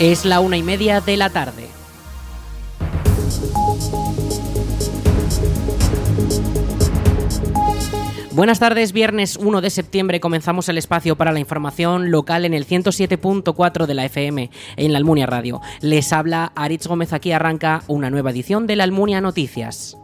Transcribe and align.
Es 0.00 0.24
la 0.24 0.40
una 0.40 0.56
y 0.56 0.62
media 0.62 1.02
de 1.02 1.18
la 1.18 1.28
tarde. 1.28 1.68
Buenas 8.30 8.58
tardes, 8.58 8.92
viernes 8.92 9.36
1 9.36 9.60
de 9.60 9.68
septiembre 9.68 10.18
comenzamos 10.18 10.70
el 10.70 10.78
espacio 10.78 11.16
para 11.16 11.32
la 11.32 11.40
información 11.40 12.10
local 12.10 12.46
en 12.46 12.54
el 12.54 12.66
107.4 12.66 13.84
de 13.84 13.92
la 13.92 14.06
FM 14.06 14.50
en 14.76 14.92
la 14.92 14.96
Almunia 14.96 15.26
Radio. 15.26 15.60
Les 15.82 16.14
habla 16.14 16.50
Aritz 16.54 16.86
Gómez, 16.86 17.12
aquí 17.12 17.32
arranca 17.32 17.82
una 17.86 18.08
nueva 18.08 18.30
edición 18.30 18.66
de 18.66 18.76
la 18.76 18.84
Almunia 18.84 19.20
Noticias. 19.20 19.99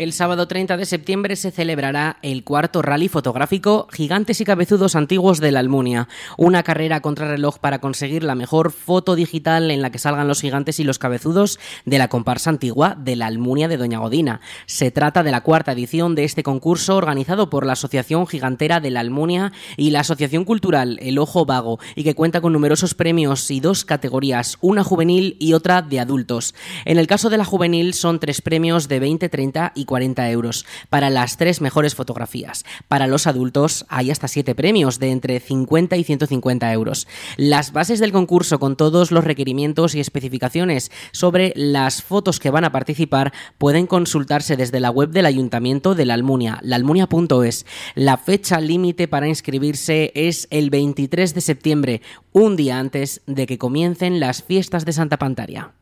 El 0.00 0.14
sábado 0.14 0.48
30 0.48 0.78
de 0.78 0.86
septiembre 0.86 1.36
se 1.36 1.50
celebrará 1.50 2.16
el 2.22 2.42
cuarto 2.42 2.80
rally 2.80 3.08
fotográfico 3.08 3.86
Gigantes 3.92 4.40
y 4.40 4.46
Cabezudos 4.46 4.96
Antiguos 4.96 5.40
de 5.40 5.52
la 5.52 5.60
Almunia, 5.60 6.08
una 6.38 6.62
carrera 6.62 7.02
contrarreloj 7.02 7.58
para 7.58 7.80
conseguir 7.80 8.24
la 8.24 8.34
mejor 8.34 8.72
foto 8.72 9.14
digital 9.14 9.70
en 9.70 9.82
la 9.82 9.90
que 9.90 9.98
salgan 9.98 10.26
los 10.26 10.40
gigantes 10.40 10.80
y 10.80 10.84
los 10.84 10.98
cabezudos 10.98 11.60
de 11.84 11.98
la 11.98 12.08
comparsa 12.08 12.48
antigua 12.48 12.96
de 12.98 13.14
la 13.14 13.26
Almunia 13.26 13.68
de 13.68 13.76
Doña 13.76 13.98
Godina. 13.98 14.40
Se 14.64 14.90
trata 14.90 15.22
de 15.22 15.32
la 15.32 15.42
cuarta 15.42 15.72
edición 15.72 16.14
de 16.14 16.24
este 16.24 16.42
concurso 16.42 16.96
organizado 16.96 17.50
por 17.50 17.66
la 17.66 17.74
Asociación 17.74 18.26
Gigantera 18.26 18.80
de 18.80 18.90
la 18.90 19.00
Almunia 19.00 19.52
y 19.76 19.90
la 19.90 20.00
Asociación 20.00 20.46
Cultural 20.46 20.98
El 21.02 21.18
Ojo 21.18 21.44
Vago 21.44 21.78
y 21.94 22.04
que 22.04 22.14
cuenta 22.14 22.40
con 22.40 22.54
numerosos 22.54 22.94
premios 22.94 23.50
y 23.50 23.60
dos 23.60 23.84
categorías, 23.84 24.56
una 24.62 24.82
juvenil 24.82 25.36
y 25.38 25.52
otra 25.52 25.82
de 25.82 26.00
adultos. 26.00 26.54
En 26.86 26.96
el 26.96 27.06
caso 27.06 27.28
de 27.28 27.36
la 27.36 27.44
juvenil 27.44 27.92
son 27.92 28.18
tres 28.18 28.40
premios 28.40 28.88
de 28.88 28.98
20, 28.98 29.28
30 29.28 29.72
y 29.74 29.89
40 29.90 30.30
euros 30.30 30.66
para 30.88 31.10
las 31.10 31.36
tres 31.36 31.60
mejores 31.60 31.96
fotografías. 31.96 32.64
Para 32.86 33.08
los 33.08 33.26
adultos 33.26 33.84
hay 33.88 34.12
hasta 34.12 34.28
siete 34.28 34.54
premios 34.54 35.00
de 35.00 35.10
entre 35.10 35.40
50 35.40 35.96
y 35.96 36.04
150 36.04 36.72
euros. 36.72 37.08
Las 37.36 37.72
bases 37.72 37.98
del 37.98 38.12
concurso 38.12 38.60
con 38.60 38.76
todos 38.76 39.10
los 39.10 39.24
requerimientos 39.24 39.96
y 39.96 40.00
especificaciones 40.00 40.92
sobre 41.10 41.52
las 41.56 42.02
fotos 42.04 42.38
que 42.38 42.50
van 42.50 42.64
a 42.64 42.70
participar 42.70 43.32
pueden 43.58 43.88
consultarse 43.88 44.56
desde 44.56 44.78
la 44.78 44.92
web 44.92 45.10
del 45.10 45.26
Ayuntamiento 45.26 45.96
de 45.96 46.04
la 46.04 46.14
Almunia, 46.14 46.60
laalmunia.es. 46.62 47.66
La 47.96 48.16
fecha 48.16 48.60
límite 48.60 49.08
para 49.08 49.26
inscribirse 49.26 50.12
es 50.14 50.46
el 50.52 50.70
23 50.70 51.34
de 51.34 51.40
septiembre, 51.40 52.02
un 52.30 52.54
día 52.54 52.78
antes 52.78 53.22
de 53.26 53.46
que 53.46 53.58
comiencen 53.58 54.20
las 54.20 54.44
fiestas 54.44 54.84
de 54.84 54.92
Santa 54.92 55.18
Pantaria. 55.18 55.72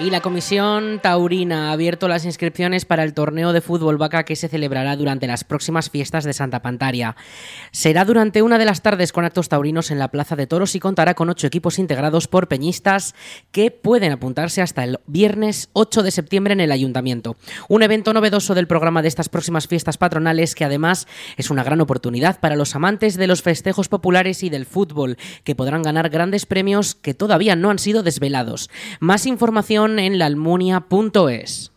Y 0.00 0.10
la 0.10 0.20
Comisión 0.20 1.00
Taurina 1.02 1.70
ha 1.70 1.72
abierto 1.72 2.06
las 2.06 2.24
inscripciones 2.24 2.84
para 2.84 3.02
el 3.02 3.14
torneo 3.14 3.52
de 3.52 3.60
fútbol 3.60 3.98
vaca 3.98 4.22
que 4.22 4.36
se 4.36 4.46
celebrará 4.46 4.94
durante 4.94 5.26
las 5.26 5.42
próximas 5.42 5.90
fiestas 5.90 6.22
de 6.22 6.32
Santa 6.32 6.62
Pantaria. 6.62 7.16
Será 7.72 8.04
durante 8.04 8.42
una 8.42 8.58
de 8.58 8.64
las 8.64 8.80
tardes 8.80 9.10
con 9.10 9.24
actos 9.24 9.48
taurinos 9.48 9.90
en 9.90 9.98
la 9.98 10.06
Plaza 10.06 10.36
de 10.36 10.46
Toros 10.46 10.76
y 10.76 10.80
contará 10.80 11.14
con 11.14 11.30
ocho 11.30 11.48
equipos 11.48 11.80
integrados 11.80 12.28
por 12.28 12.46
peñistas 12.46 13.16
que 13.50 13.72
pueden 13.72 14.12
apuntarse 14.12 14.62
hasta 14.62 14.84
el 14.84 15.00
viernes 15.08 15.68
8 15.72 16.04
de 16.04 16.12
septiembre 16.12 16.52
en 16.52 16.60
el 16.60 16.70
Ayuntamiento. 16.70 17.36
Un 17.68 17.82
evento 17.82 18.12
novedoso 18.12 18.54
del 18.54 18.68
programa 18.68 19.02
de 19.02 19.08
estas 19.08 19.28
próximas 19.28 19.66
fiestas 19.66 19.98
patronales 19.98 20.54
que 20.54 20.64
además 20.64 21.08
es 21.36 21.50
una 21.50 21.64
gran 21.64 21.80
oportunidad 21.80 22.38
para 22.38 22.54
los 22.54 22.76
amantes 22.76 23.16
de 23.16 23.26
los 23.26 23.42
festejos 23.42 23.88
populares 23.88 24.44
y 24.44 24.48
del 24.48 24.64
fútbol 24.64 25.16
que 25.42 25.56
podrán 25.56 25.82
ganar 25.82 26.08
grandes 26.08 26.46
premios 26.46 26.94
que 26.94 27.14
todavía 27.14 27.56
no 27.56 27.70
han 27.70 27.80
sido 27.80 28.04
desvelados. 28.04 28.70
Más 29.00 29.26
información 29.26 29.87
en 29.98 30.18
laalmunia.es. 30.18 31.72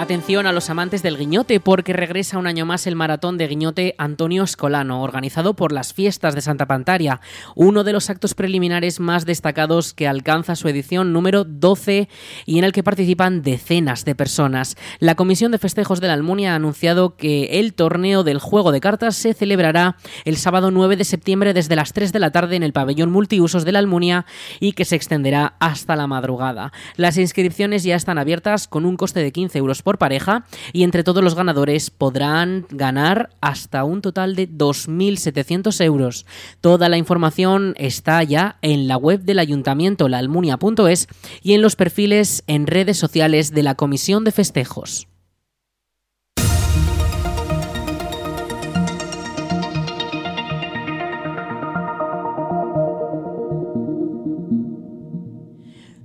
Atención 0.00 0.46
a 0.46 0.52
los 0.52 0.70
amantes 0.70 1.02
del 1.02 1.18
guiñote 1.18 1.58
porque 1.58 1.92
regresa 1.92 2.38
un 2.38 2.46
año 2.46 2.64
más 2.64 2.86
el 2.86 2.94
maratón 2.94 3.36
de 3.36 3.48
guiñote 3.48 3.96
Antonio 3.98 4.44
Escolano, 4.44 5.02
organizado 5.02 5.54
por 5.54 5.72
las 5.72 5.92
fiestas 5.92 6.36
de 6.36 6.40
Santa 6.40 6.66
Pantaria, 6.66 7.20
uno 7.56 7.82
de 7.82 7.92
los 7.92 8.08
actos 8.08 8.34
preliminares 8.34 9.00
más 9.00 9.26
destacados 9.26 9.94
que 9.94 10.06
alcanza 10.06 10.54
su 10.54 10.68
edición 10.68 11.12
número 11.12 11.42
12 11.42 12.08
y 12.46 12.58
en 12.58 12.64
el 12.64 12.70
que 12.70 12.84
participan 12.84 13.42
decenas 13.42 14.04
de 14.04 14.14
personas. 14.14 14.76
La 15.00 15.16
Comisión 15.16 15.50
de 15.50 15.58
Festejos 15.58 16.00
de 16.00 16.06
la 16.06 16.12
Almunia 16.12 16.52
ha 16.52 16.54
anunciado 16.54 17.16
que 17.16 17.58
el 17.58 17.74
torneo 17.74 18.22
del 18.22 18.38
juego 18.38 18.70
de 18.70 18.80
cartas 18.80 19.16
se 19.16 19.34
celebrará 19.34 19.96
el 20.24 20.36
sábado 20.36 20.70
9 20.70 20.94
de 20.94 21.04
septiembre 21.04 21.54
desde 21.54 21.74
las 21.74 21.92
3 21.92 22.12
de 22.12 22.20
la 22.20 22.30
tarde 22.30 22.54
en 22.54 22.62
el 22.62 22.72
pabellón 22.72 23.10
multiusos 23.10 23.64
de 23.64 23.72
la 23.72 23.80
Almunia 23.80 24.26
y 24.60 24.74
que 24.74 24.84
se 24.84 24.94
extenderá 24.94 25.56
hasta 25.58 25.96
la 25.96 26.06
madrugada. 26.06 26.72
Las 26.94 27.16
inscripciones 27.18 27.82
ya 27.82 27.96
están 27.96 28.18
abiertas 28.18 28.68
con 28.68 28.84
un 28.84 28.96
coste 28.96 29.24
de 29.24 29.32
15 29.32 29.58
euros 29.58 29.82
por 29.88 29.96
pareja 29.96 30.44
y 30.74 30.82
entre 30.82 31.02
todos 31.02 31.24
los 31.24 31.34
ganadores 31.34 31.88
podrán 31.88 32.66
ganar 32.68 33.30
hasta 33.40 33.84
un 33.84 34.02
total 34.02 34.36
de 34.36 34.46
2.700 34.46 35.82
euros. 35.82 36.26
Toda 36.60 36.90
la 36.90 36.98
información 36.98 37.72
está 37.78 38.22
ya 38.22 38.58
en 38.60 38.86
la 38.86 38.98
web 38.98 39.22
del 39.22 39.38
ayuntamiento 39.38 40.10
laalmunia.es 40.10 41.08
y 41.42 41.54
en 41.54 41.62
los 41.62 41.74
perfiles 41.74 42.44
en 42.46 42.66
redes 42.66 42.98
sociales 42.98 43.54
de 43.54 43.62
la 43.62 43.76
Comisión 43.76 44.24
de 44.24 44.32
Festejos. 44.32 45.08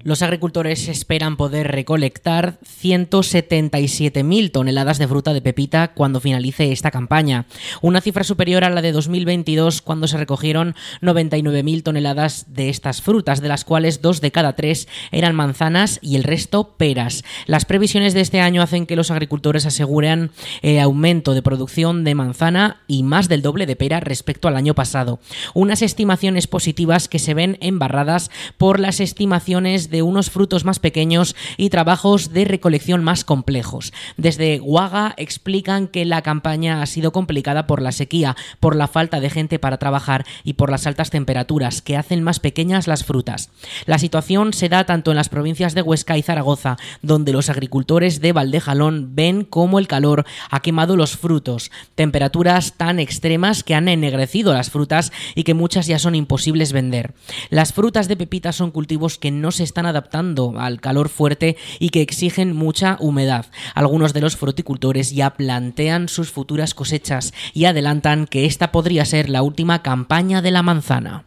Los 0.03 0.22
agricultores 0.22 0.90
esperan 0.90 1.38
poder 1.38 1.72
recolectar 1.72 2.59
177.000 2.81 4.52
toneladas 4.52 4.97
de 4.97 5.08
fruta 5.08 5.34
de 5.34 5.41
pepita 5.41 5.94
cuando 5.94 6.19
finalice 6.19 6.74
esta 6.74 6.91
campaña, 6.91 7.46
una 7.81 8.02
cifra 8.02 8.25
superior 8.25 8.66
a 8.66 8.69
la 8.69 8.81
de 8.81 8.92
2022 8.92 9.81
cuando 9.81 10.09
se 10.09 10.18
recogieron 10.18 10.75
99.000 11.02 11.84
toneladas 11.84 12.47
de 12.50 12.68
estas 12.68 13.02
frutas, 13.02 13.42
de 13.42 13.47
las 13.47 13.63
cuales 13.63 14.02
dos 14.02 14.19
de 14.19 14.31
cada 14.31 14.58
tres 14.58 14.90
eran 15.12 15.36
manzanas 15.36 16.00
y 16.02 16.18
el 16.18 16.25
resto 16.25 16.75
peras. 16.75 17.24
Las 17.46 17.63
previsiones 17.63 18.13
de 18.13 18.22
este 18.22 18.42
año 18.42 18.62
hacen 18.62 18.86
que 18.86 18.97
los 18.97 19.09
agricultores 19.09 19.66
aseguren 19.66 20.31
el 20.62 20.80
aumento 20.80 21.34
de 21.34 21.42
producción 21.42 22.03
de 22.03 22.16
manzana 22.16 22.81
y 22.88 23.03
más 23.03 23.30
del 23.30 23.42
doble 23.42 23.66
de 23.66 23.78
pera 23.78 24.02
respecto 24.02 24.50
al 24.50 24.58
año 24.58 24.75
pasado. 24.75 25.22
Unas 25.53 25.81
estimaciones 25.81 26.47
positivas 26.47 27.08
que 27.08 27.19
se 27.19 27.34
ven 27.34 27.58
embarradas 27.62 28.31
por 28.58 28.81
las 28.81 29.00
estimaciones 29.00 29.92
de 29.93 29.93
unos 30.02 30.30
frutos 30.30 30.66
más 30.66 30.80
pequeños 30.80 31.36
y 31.58 31.70
trabajos 31.70 32.34
de 32.34 32.46
recolección 32.46 33.04
más 33.04 33.24
complejos. 33.24 33.94
Desde 34.18 34.59
Guaga 34.59 35.14
explican 35.18 35.88
que 35.88 36.06
la 36.06 36.22
campaña 36.22 36.81
ha 36.81 36.86
sido 36.86 37.12
complicada 37.12 37.68
por 37.68 37.81
la 37.81 37.92
sequía, 37.92 38.36
por 38.59 38.76
la 38.76 38.88
falta 38.88 39.20
de 39.20 39.30
gente 39.30 39.59
para 39.59 39.78
trabajar 39.78 40.26
y 40.44 40.54
por 40.54 40.72
las 40.72 40.88
altas 40.88 41.09
temperaturas 41.09 41.81
que 41.81 41.98
hacen 41.98 42.24
más 42.24 42.40
pequeñas 42.40 42.88
las 42.88 43.04
frutas. 43.04 43.50
La 43.86 44.00
situación 44.00 44.54
se 44.54 44.70
da 44.70 44.86
tanto 44.86 45.12
en 45.12 45.18
las 45.18 45.30
provincias 45.30 45.76
de 45.76 45.81
Huesca 45.81 46.18
y 46.18 46.22
Zaragoza, 46.22 46.78
donde 47.02 47.34
los 47.34 47.50
agricultores 47.50 48.22
de 48.22 48.34
Valdejalón 48.34 49.16
ven 49.16 49.44
cómo 49.44 49.80
el 49.80 49.88
calor 49.88 50.25
ha 50.50 50.62
quemado 50.62 50.96
los 50.96 51.18
frutos, 51.18 51.72
temperaturas 51.96 52.74
tan 52.74 53.00
extremas 53.00 53.64
que 53.64 53.75
han 53.75 53.88
ennegrecido 53.88 54.54
las 54.54 54.70
frutas 54.70 55.12
y 55.36 55.44
que 55.44 55.54
muchas 55.54 55.88
ya 55.88 56.00
son 56.00 56.16
imposibles 56.16 56.74
vender. 56.74 57.14
Las 57.50 57.74
frutas 57.74 58.08
de 58.08 58.18
pepita 58.18 58.52
son 58.52 58.72
cultivos 58.72 59.18
que 59.18 59.31
no 59.31 59.52
se 59.52 59.64
están 59.64 59.83
adaptando 59.86 60.60
al 60.60 60.82
calor 60.82 61.10
fuerte 61.10 61.58
y 61.80 61.90
que 61.90 62.02
exigen 62.02 62.56
mucha 62.56 62.98
humedad. 63.00 63.46
Algunos 63.76 64.14
de 64.14 64.22
los 64.22 64.38
fruticultores 64.38 65.12
ya 65.12 65.32
plantean 65.32 66.10
sus 66.10 66.32
futuras 66.32 66.74
cosechas 66.74 67.34
y 67.54 67.66
adelantan 67.66 68.28
que 68.28 68.46
esta 68.46 68.72
podría 68.72 69.06
ser 69.06 69.30
la 69.30 69.42
última 69.42 69.81
campaña 69.81 70.42
de 70.42 70.52
la 70.52 70.63
manzana. 70.63 71.25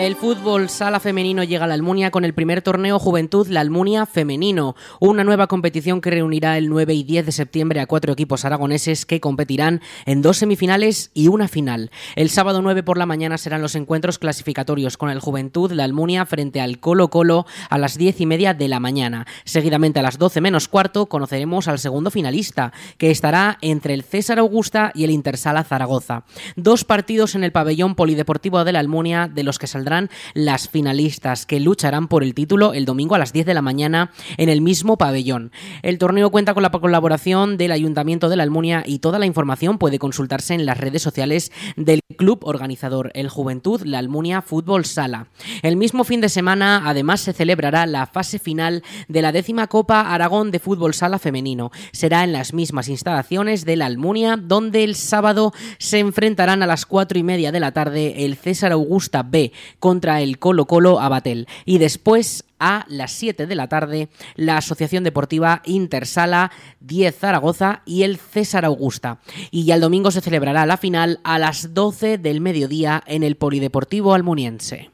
El 0.00 0.16
fútbol 0.16 0.70
sala 0.70 0.98
femenino 0.98 1.44
llega 1.44 1.66
a 1.66 1.68
la 1.68 1.74
Almunia 1.74 2.10
con 2.10 2.24
el 2.24 2.32
primer 2.32 2.62
torneo 2.62 2.98
Juventud 2.98 3.46
La 3.48 3.60
Almunia 3.60 4.06
Femenino, 4.06 4.74
una 4.98 5.24
nueva 5.24 5.46
competición 5.46 6.00
que 6.00 6.08
reunirá 6.08 6.56
el 6.56 6.70
9 6.70 6.94
y 6.94 7.02
10 7.04 7.26
de 7.26 7.32
septiembre 7.32 7.80
a 7.80 7.86
cuatro 7.86 8.14
equipos 8.14 8.46
aragoneses 8.46 9.04
que 9.04 9.20
competirán 9.20 9.82
en 10.06 10.22
dos 10.22 10.38
semifinales 10.38 11.10
y 11.12 11.28
una 11.28 11.48
final. 11.48 11.90
El 12.16 12.30
sábado 12.30 12.62
9 12.62 12.82
por 12.82 12.96
la 12.96 13.04
mañana 13.04 13.36
serán 13.36 13.60
los 13.60 13.74
encuentros 13.74 14.18
clasificatorios 14.18 14.96
con 14.96 15.10
el 15.10 15.20
Juventud 15.20 15.70
La 15.72 15.84
Almunia 15.84 16.24
frente 16.24 16.62
al 16.62 16.80
Colo 16.80 17.10
Colo 17.10 17.44
a 17.68 17.76
las 17.76 17.98
10 17.98 18.22
y 18.22 18.26
media 18.26 18.54
de 18.54 18.68
la 18.68 18.80
mañana. 18.80 19.26
Seguidamente 19.44 20.00
a 20.00 20.02
las 20.02 20.16
12 20.16 20.40
menos 20.40 20.68
cuarto 20.68 21.10
conoceremos 21.10 21.68
al 21.68 21.78
segundo 21.78 22.10
finalista, 22.10 22.72
que 22.96 23.10
estará 23.10 23.58
entre 23.60 23.92
el 23.92 24.02
César 24.02 24.38
Augusta 24.38 24.92
y 24.94 25.04
el 25.04 25.10
Intersala 25.10 25.62
Zaragoza. 25.62 26.24
Dos 26.56 26.84
partidos 26.84 27.34
en 27.34 27.44
el 27.44 27.52
pabellón 27.52 27.94
polideportivo 27.94 28.64
de 28.64 28.72
la 28.72 28.78
Almunia 28.78 29.28
de 29.28 29.42
los 29.42 29.58
que 29.58 29.66
saldrá 29.66 29.89
las 30.34 30.68
finalistas 30.68 31.46
que 31.46 31.60
lucharán 31.60 32.08
por 32.08 32.22
el 32.22 32.34
título 32.34 32.72
el 32.74 32.84
domingo 32.84 33.14
a 33.14 33.18
las 33.18 33.32
10 33.32 33.46
de 33.46 33.54
la 33.54 33.62
mañana 33.62 34.12
en 34.36 34.48
el 34.48 34.60
mismo 34.60 34.96
pabellón. 34.96 35.52
El 35.82 35.98
torneo 35.98 36.30
cuenta 36.30 36.54
con 36.54 36.62
la 36.62 36.70
colaboración 36.70 37.56
del 37.56 37.72
Ayuntamiento 37.72 38.28
de 38.28 38.36
la 38.36 38.42
Almunia 38.42 38.82
y 38.86 39.00
toda 39.00 39.18
la 39.18 39.26
información 39.26 39.78
puede 39.78 39.98
consultarse 39.98 40.54
en 40.54 40.66
las 40.66 40.78
redes 40.78 41.02
sociales 41.02 41.50
del 41.76 42.00
club 42.16 42.40
organizador, 42.42 43.10
el 43.14 43.28
Juventud 43.28 43.82
La 43.84 43.98
Almunia 43.98 44.42
Fútbol 44.42 44.84
Sala. 44.84 45.26
El 45.62 45.76
mismo 45.76 46.04
fin 46.04 46.20
de 46.20 46.28
semana, 46.28 46.82
además, 46.84 47.20
se 47.20 47.32
celebrará 47.32 47.86
la 47.86 48.06
fase 48.06 48.38
final 48.38 48.82
de 49.08 49.22
la 49.22 49.32
décima 49.32 49.66
Copa 49.66 50.00
Aragón 50.00 50.50
de 50.50 50.58
Fútbol 50.58 50.94
Sala 50.94 51.18
Femenino. 51.18 51.70
Será 51.92 52.24
en 52.24 52.32
las 52.32 52.52
mismas 52.52 52.88
instalaciones 52.88 53.64
de 53.64 53.76
la 53.76 53.86
Almunia, 53.86 54.36
donde 54.36 54.84
el 54.84 54.94
sábado 54.94 55.52
se 55.78 55.98
enfrentarán 55.98 56.62
a 56.62 56.66
las 56.66 56.86
cuatro 56.86 57.18
y 57.18 57.22
media 57.22 57.52
de 57.52 57.60
la 57.60 57.72
tarde 57.72 58.24
el 58.24 58.36
César 58.36 58.72
Augusta 58.72 59.22
B 59.22 59.52
contra 59.80 60.20
el 60.20 60.38
Colo 60.38 60.66
Colo 60.66 61.00
Abatel. 61.00 61.48
Y 61.64 61.78
después 61.78 62.44
a 62.60 62.84
las 62.88 63.10
7 63.12 63.46
de 63.46 63.54
la 63.56 63.68
tarde 63.68 64.08
la 64.36 64.58
Asociación 64.58 65.02
Deportiva 65.02 65.62
Intersala 65.64 66.52
10 66.80 67.18
Zaragoza 67.18 67.82
y 67.84 68.04
el 68.04 68.18
César 68.18 68.64
Augusta. 68.64 69.18
Y 69.50 69.64
ya 69.64 69.74
el 69.74 69.80
domingo 69.80 70.12
se 70.12 70.20
celebrará 70.20 70.66
la 70.66 70.76
final 70.76 71.18
a 71.24 71.40
las 71.40 71.74
12 71.74 72.18
del 72.18 72.40
mediodía 72.40 73.02
en 73.06 73.24
el 73.24 73.36
Polideportivo 73.36 74.14
Almuniense. 74.14 74.90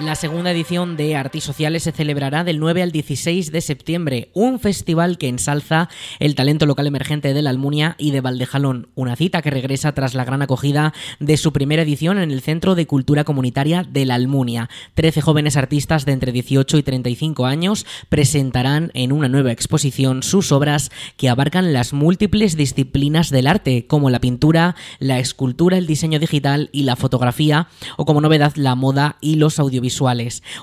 La 0.00 0.16
segunda 0.16 0.50
edición 0.50 0.96
de 0.96 1.14
Artisociales 1.14 1.84
se 1.84 1.92
celebrará 1.92 2.42
del 2.42 2.58
9 2.58 2.82
al 2.82 2.90
16 2.90 3.52
de 3.52 3.60
septiembre, 3.60 4.28
un 4.34 4.58
festival 4.58 5.18
que 5.18 5.28
ensalza 5.28 5.88
el 6.18 6.34
talento 6.34 6.66
local 6.66 6.88
emergente 6.88 7.32
de 7.32 7.42
la 7.42 7.50
Almunia 7.50 7.94
y 7.96 8.10
de 8.10 8.20
Valdejalón, 8.20 8.88
una 8.96 9.14
cita 9.14 9.40
que 9.40 9.52
regresa 9.52 9.92
tras 9.94 10.14
la 10.14 10.24
gran 10.24 10.42
acogida 10.42 10.92
de 11.20 11.36
su 11.36 11.52
primera 11.52 11.82
edición 11.82 12.18
en 12.18 12.32
el 12.32 12.40
Centro 12.40 12.74
de 12.74 12.88
Cultura 12.88 13.22
Comunitaria 13.22 13.84
de 13.84 14.04
la 14.04 14.16
Almunia. 14.16 14.68
Trece 14.94 15.20
jóvenes 15.20 15.56
artistas 15.56 16.04
de 16.04 16.10
entre 16.10 16.32
18 16.32 16.76
y 16.76 16.82
35 16.82 17.46
años 17.46 17.86
presentarán 18.08 18.90
en 18.94 19.12
una 19.12 19.28
nueva 19.28 19.52
exposición 19.52 20.24
sus 20.24 20.50
obras 20.50 20.90
que 21.16 21.28
abarcan 21.28 21.72
las 21.72 21.92
múltiples 21.92 22.56
disciplinas 22.56 23.30
del 23.30 23.46
arte, 23.46 23.86
como 23.86 24.10
la 24.10 24.18
pintura, 24.18 24.74
la 24.98 25.20
escultura, 25.20 25.78
el 25.78 25.86
diseño 25.86 26.18
digital 26.18 26.68
y 26.72 26.82
la 26.82 26.96
fotografía, 26.96 27.68
o 27.96 28.04
como 28.06 28.20
novedad 28.20 28.54
la 28.56 28.74
moda 28.74 29.18
y 29.20 29.36
los 29.36 29.60
audiovisuales 29.60 29.83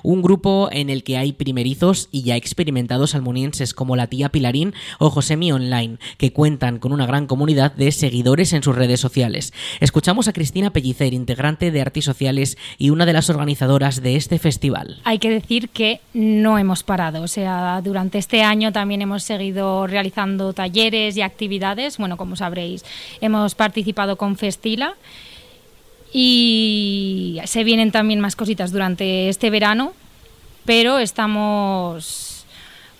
Un 0.04 0.22
grupo 0.22 0.70
en 0.72 0.90
el 0.90 1.04
que 1.04 1.18
hay 1.18 1.34
primerizos 1.34 2.10
y 2.12 2.24
ya 2.24 2.36
experimentados 2.36 3.16
almunienses 3.16 3.74
como 3.74 3.96
la 3.96 4.08
tía 4.08 4.30
Pilarín 4.30 4.74
o 5.00 5.10
Josemi 5.10 5.52
Online, 5.52 5.98
que 6.18 6.34
cuentan 6.34 6.80
con 6.80 6.92
una 6.92 7.06
gran 7.06 7.28
comunidad 7.28 7.74
de 7.74 7.92
seguidores 7.92 8.54
en 8.54 8.64
sus 8.64 8.76
redes 8.76 9.00
sociales. 9.00 9.54
Escuchamos 9.80 10.28
a 10.28 10.34
Cristina 10.34 10.72
Pellicer, 10.72 11.14
integrante 11.14 11.72
de 11.72 11.82
Artis 11.82 12.06
Sociales 12.06 12.58
y 12.78 12.90
una 12.90 13.06
de 13.06 13.14
las 13.14 13.30
organizadoras 13.30 14.02
de 14.02 14.16
este 14.16 14.40
festival. 14.40 15.00
Hay 15.04 15.20
que 15.20 15.30
decir 15.30 15.70
que 15.70 16.02
no 16.14 16.58
hemos 16.58 16.84
parado, 16.84 17.22
o 17.22 17.28
sea, 17.28 17.82
durante 17.84 18.18
este 18.18 18.44
año 18.44 18.72
también 18.72 19.02
hemos 19.02 19.24
seguido 19.24 19.88
realizando 19.88 20.54
talleres 20.54 21.18
y 21.18 21.22
actividades. 21.22 21.98
Bueno, 21.98 22.18
como 22.18 22.36
sabréis, 22.36 22.84
hemos 23.22 23.56
participado 23.56 24.16
con 24.18 24.38
Festila 24.38 24.96
y 26.14 27.40
se 27.46 27.64
vienen 27.64 27.92
también 27.92 28.20
más 28.20 28.36
cositas 28.36 28.72
durante 28.72 29.30
este 29.30 29.50
verano, 29.50 29.94
pero 30.66 31.00
estamos 31.00 32.46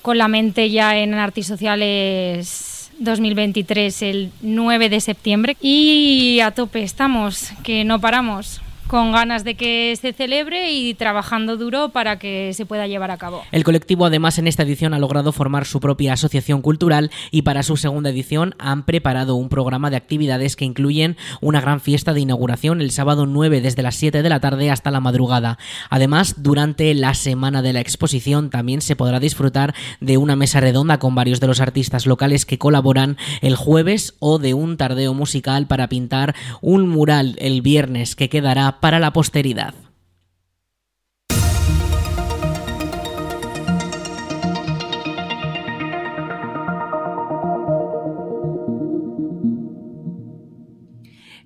con 0.02 0.18
la 0.18 0.28
mente 0.28 0.70
ya 0.70 0.98
en 0.98 1.14
Artes 1.14 1.48
Sociales 1.48 2.92
2023 3.00 4.02
el 4.04 4.32
9 4.42 4.90
de 4.90 5.02
septiembre. 5.02 5.58
Y 5.62 6.40
a 6.42 6.52
tope 6.52 6.84
estamos, 6.84 7.52
que 7.64 7.84
no 7.84 8.00
paramos 8.00 8.62
con 8.92 9.14
ganas 9.14 9.46
de 9.46 9.56
que 9.56 9.98
se 10.02 10.12
celebre 10.12 10.74
y 10.74 10.94
trabajando 10.96 11.56
duro 11.56 11.94
para 11.94 12.20
que 12.20 12.52
se 12.54 12.66
pueda 12.66 12.88
llevar 12.88 13.10
a 13.10 13.16
cabo. 13.16 13.42
El 13.54 13.64
colectivo 13.64 14.06
además 14.06 14.38
en 14.38 14.50
esta 14.50 14.64
edición 14.64 14.94
ha 14.94 15.00
logrado 15.00 15.32
formar 15.32 15.64
su 15.64 15.80
propia 15.80 16.12
asociación 16.12 16.62
cultural 16.62 17.10
y 17.32 17.44
para 17.44 17.64
su 17.64 17.78
segunda 17.78 18.10
edición 18.10 18.54
han 18.60 18.84
preparado 18.84 19.36
un 19.36 19.48
programa 19.48 19.90
de 19.92 19.96
actividades 19.96 20.58
que 20.58 20.66
incluyen 20.66 21.16
una 21.40 21.62
gran 21.62 21.80
fiesta 21.80 22.14
de 22.14 22.20
inauguración 22.20 22.82
el 22.82 22.92
sábado 22.92 23.26
9 23.28 23.62
desde 23.62 23.82
las 23.82 23.96
7 23.96 24.24
de 24.24 24.28
la 24.28 24.42
tarde 24.42 24.70
hasta 24.70 24.92
la 24.92 25.00
madrugada. 25.00 25.58
Además, 25.90 26.44
durante 26.44 26.94
la 26.94 27.14
semana 27.14 27.62
de 27.62 27.72
la 27.72 27.80
exposición 27.80 28.50
también 28.50 28.82
se 28.82 28.98
podrá 28.98 29.22
disfrutar 29.22 29.74
de 30.02 30.18
una 30.18 30.36
mesa 30.36 30.60
redonda 30.60 31.00
con 31.00 31.16
varios 31.16 31.40
de 31.40 31.48
los 31.48 31.62
artistas 31.62 32.06
locales 32.06 32.46
que 32.46 32.58
colaboran 32.58 33.16
el 33.40 33.56
jueves 33.56 34.16
o 34.20 34.38
de 34.38 34.54
un 34.54 34.76
tardeo 34.76 35.14
musical 35.14 35.66
para 35.66 35.88
pintar 35.88 36.36
un 36.60 36.90
mural 36.90 37.38
el 37.40 37.62
viernes 37.62 38.18
que 38.18 38.28
quedará 38.28 38.81
para 38.82 39.00
la 39.00 39.14
posteridad. 39.14 39.74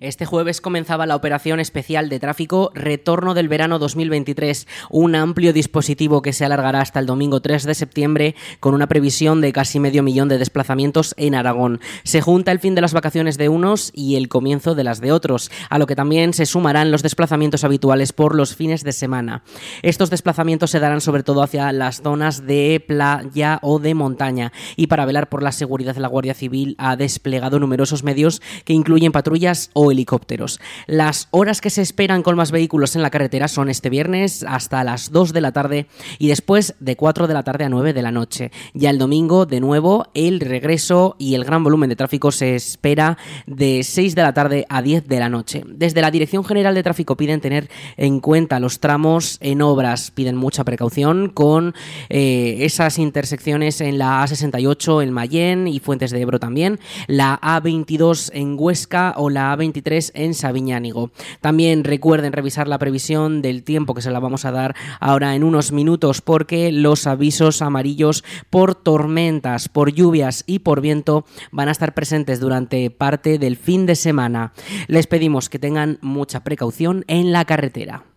Este 0.05 0.27
jueves 0.27 0.61
comenzaba 0.61 1.07
la 1.07 1.15
operación 1.15 1.59
especial 1.59 2.09
de 2.09 2.19
tráfico 2.19 2.71
Retorno 2.75 3.33
del 3.33 3.47
Verano 3.47 3.79
2023, 3.79 4.67
un 4.91 5.15
amplio 5.15 5.51
dispositivo 5.51 6.21
que 6.21 6.31
se 6.31 6.45
alargará 6.45 6.81
hasta 6.81 6.99
el 6.99 7.07
domingo 7.07 7.41
3 7.41 7.63
de 7.63 7.73
septiembre 7.73 8.35
con 8.59 8.75
una 8.75 8.85
previsión 8.85 9.41
de 9.41 9.51
casi 9.51 9.79
medio 9.79 10.03
millón 10.03 10.29
de 10.29 10.37
desplazamientos 10.37 11.15
en 11.17 11.33
Aragón. 11.33 11.79
Se 12.03 12.21
junta 12.21 12.51
el 12.51 12.59
fin 12.59 12.75
de 12.75 12.81
las 12.81 12.93
vacaciones 12.93 13.39
de 13.39 13.49
unos 13.49 13.91
y 13.95 14.15
el 14.15 14.29
comienzo 14.29 14.75
de 14.75 14.83
las 14.83 15.01
de 15.01 15.11
otros, 15.11 15.49
a 15.71 15.79
lo 15.79 15.87
que 15.87 15.95
también 15.95 16.33
se 16.33 16.45
sumarán 16.45 16.91
los 16.91 17.01
desplazamientos 17.01 17.63
habituales 17.63 18.13
por 18.13 18.35
los 18.35 18.55
fines 18.55 18.83
de 18.83 18.91
semana. 18.91 19.43
Estos 19.81 20.11
desplazamientos 20.11 20.69
se 20.69 20.79
darán 20.79 21.01
sobre 21.01 21.23
todo 21.23 21.41
hacia 21.41 21.71
las 21.71 22.03
zonas 22.03 22.45
de 22.45 22.79
playa 22.87 23.57
o 23.63 23.79
de 23.79 23.95
montaña 23.95 24.53
y 24.75 24.85
para 24.85 25.05
velar 25.05 25.29
por 25.29 25.41
la 25.41 25.51
seguridad 25.51 25.95
la 25.95 26.09
Guardia 26.09 26.35
Civil 26.35 26.75
ha 26.77 26.95
desplegado 26.95 27.59
numerosos 27.59 28.03
medios 28.03 28.43
que 28.65 28.73
incluyen 28.73 29.11
patrullas 29.11 29.71
o 29.73 29.94
helicópteros. 29.95 30.59
Las 30.85 31.27
horas 31.31 31.61
que 31.61 31.69
se 31.69 31.81
esperan 31.81 32.21
con 32.21 32.35
más 32.35 32.51
vehículos 32.51 32.95
en 32.95 33.01
la 33.01 33.09
carretera 33.09 33.47
son 33.47 33.69
este 33.69 33.89
viernes 33.89 34.45
hasta 34.47 34.83
las 34.83 35.11
2 35.11 35.33
de 35.33 35.41
la 35.41 35.51
tarde 35.51 35.87
y 36.19 36.27
después 36.27 36.75
de 36.79 36.95
4 36.95 37.27
de 37.27 37.33
la 37.33 37.43
tarde 37.43 37.65
a 37.65 37.69
9 37.69 37.93
de 37.93 38.01
la 38.01 38.11
noche. 38.11 38.51
Ya 38.73 38.89
el 38.89 38.97
domingo, 38.97 39.45
de 39.45 39.59
nuevo, 39.59 40.07
el 40.13 40.39
regreso 40.39 41.15
y 41.17 41.35
el 41.35 41.45
gran 41.45 41.63
volumen 41.63 41.89
de 41.89 41.95
tráfico 41.95 42.31
se 42.31 42.55
espera 42.55 43.17
de 43.47 43.83
6 43.83 44.15
de 44.15 44.21
la 44.21 44.33
tarde 44.33 44.65
a 44.69 44.81
10 44.81 45.07
de 45.07 45.19
la 45.19 45.29
noche. 45.29 45.63
Desde 45.67 46.01
la 46.01 46.11
Dirección 46.11 46.43
General 46.43 46.75
de 46.75 46.83
Tráfico 46.83 47.17
piden 47.17 47.41
tener 47.41 47.69
en 47.97 48.19
cuenta 48.19 48.59
los 48.59 48.79
tramos 48.79 49.37
en 49.41 49.61
obras, 49.61 50.11
piden 50.11 50.35
mucha 50.35 50.63
precaución 50.63 51.29
con 51.29 51.73
eh, 52.09 52.57
esas 52.61 52.99
intersecciones 52.99 53.81
en 53.81 53.97
la 53.97 54.23
A68 54.23 55.03
en 55.03 55.11
Mayén 55.11 55.67
y 55.67 55.79
Fuentes 55.79 56.11
de 56.11 56.21
Ebro 56.21 56.39
también, 56.39 56.79
la 57.07 57.39
A22 57.41 58.31
en 58.33 58.55
Huesca 58.57 59.13
o 59.17 59.29
la 59.29 59.55
A23 59.55 59.84
en 59.85 60.33
Sabiñánigo. 60.33 61.11
También 61.41 61.83
recuerden 61.83 62.33
revisar 62.33 62.67
la 62.67 62.79
previsión 62.79 63.41
del 63.43 63.63
tiempo 63.63 63.93
que 63.93 64.01
se 64.01 64.09
la 64.09 64.19
vamos 64.19 64.43
a 64.43 64.51
dar 64.51 64.75
ahora 64.99 65.35
en 65.35 65.43
unos 65.43 65.71
minutos 65.71 66.21
porque 66.21 66.71
los 66.71 67.05
avisos 67.05 67.61
amarillos 67.61 68.23
por 68.49 68.73
tormentas, 68.73 69.69
por 69.69 69.91
lluvias 69.91 70.43
y 70.47 70.59
por 70.59 70.81
viento 70.81 71.25
van 71.51 71.67
a 71.67 71.71
estar 71.71 71.93
presentes 71.93 72.39
durante 72.39 72.89
parte 72.89 73.37
del 73.37 73.57
fin 73.57 73.85
de 73.85 73.95
semana. 73.95 74.53
Les 74.87 75.05
pedimos 75.05 75.49
que 75.49 75.59
tengan 75.59 75.99
mucha 76.01 76.43
precaución 76.43 77.05
en 77.07 77.31
la 77.31 77.45
carretera. 77.45 78.14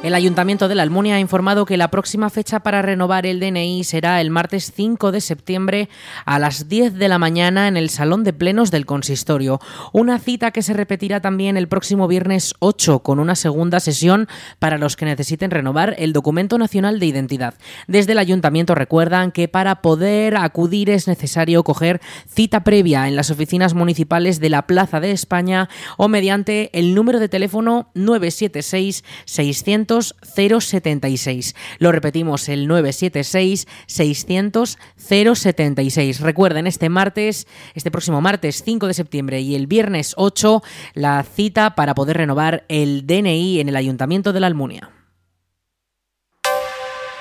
El 0.00 0.14
Ayuntamiento 0.14 0.68
de 0.68 0.76
la 0.76 0.84
Almunia 0.84 1.16
ha 1.16 1.20
informado 1.20 1.66
que 1.66 1.76
la 1.76 1.90
próxima 1.90 2.30
fecha 2.30 2.60
para 2.60 2.82
renovar 2.82 3.26
el 3.26 3.40
DNI 3.40 3.82
será 3.82 4.20
el 4.20 4.30
martes 4.30 4.72
5 4.72 5.10
de 5.10 5.20
septiembre 5.20 5.88
a 6.24 6.38
las 6.38 6.68
10 6.68 6.94
de 6.94 7.08
la 7.08 7.18
mañana 7.18 7.66
en 7.66 7.76
el 7.76 7.90
Salón 7.90 8.22
de 8.22 8.32
Plenos 8.32 8.70
del 8.70 8.86
Consistorio. 8.86 9.60
Una 9.92 10.20
cita 10.20 10.52
que 10.52 10.62
se 10.62 10.72
repetirá 10.72 11.20
también 11.20 11.56
el 11.56 11.66
próximo 11.66 12.06
viernes 12.06 12.54
8 12.60 13.00
con 13.00 13.18
una 13.18 13.34
segunda 13.34 13.80
sesión 13.80 14.28
para 14.60 14.78
los 14.78 14.94
que 14.94 15.04
necesiten 15.04 15.50
renovar 15.50 15.96
el 15.98 16.12
documento 16.12 16.58
nacional 16.58 17.00
de 17.00 17.06
identidad. 17.06 17.54
Desde 17.88 18.12
el 18.12 18.18
Ayuntamiento 18.18 18.76
recuerdan 18.76 19.32
que 19.32 19.48
para 19.48 19.82
poder 19.82 20.36
acudir 20.36 20.90
es 20.90 21.08
necesario 21.08 21.64
coger 21.64 22.00
cita 22.28 22.62
previa 22.62 23.08
en 23.08 23.16
las 23.16 23.32
oficinas 23.32 23.74
municipales 23.74 24.38
de 24.38 24.48
la 24.48 24.68
Plaza 24.68 25.00
de 25.00 25.10
España 25.10 25.68
o 25.96 26.06
mediante 26.06 26.70
el 26.72 26.94
número 26.94 27.18
de 27.18 27.28
teléfono 27.28 27.90
976 27.94 29.02
600 29.88 30.14
076. 30.60 31.54
Lo 31.78 31.92
repetimos, 31.92 32.48
el 32.48 32.66
976 32.66 33.66
600 33.86 34.78
076. 34.96 36.20
Recuerden, 36.20 36.66
este 36.66 36.88
martes, 36.88 37.46
este 37.74 37.90
próximo 37.90 38.20
martes 38.20 38.62
5 38.64 38.86
de 38.86 38.94
septiembre 38.94 39.40
y 39.40 39.54
el 39.54 39.66
viernes 39.66 40.14
8, 40.16 40.62
la 40.94 41.22
cita 41.22 41.74
para 41.74 41.94
poder 41.94 42.18
renovar 42.18 42.64
el 42.68 43.06
DNI 43.06 43.60
en 43.60 43.68
el 43.68 43.76
Ayuntamiento 43.76 44.32
de 44.32 44.40
la 44.40 44.46
Almunia. 44.46 44.97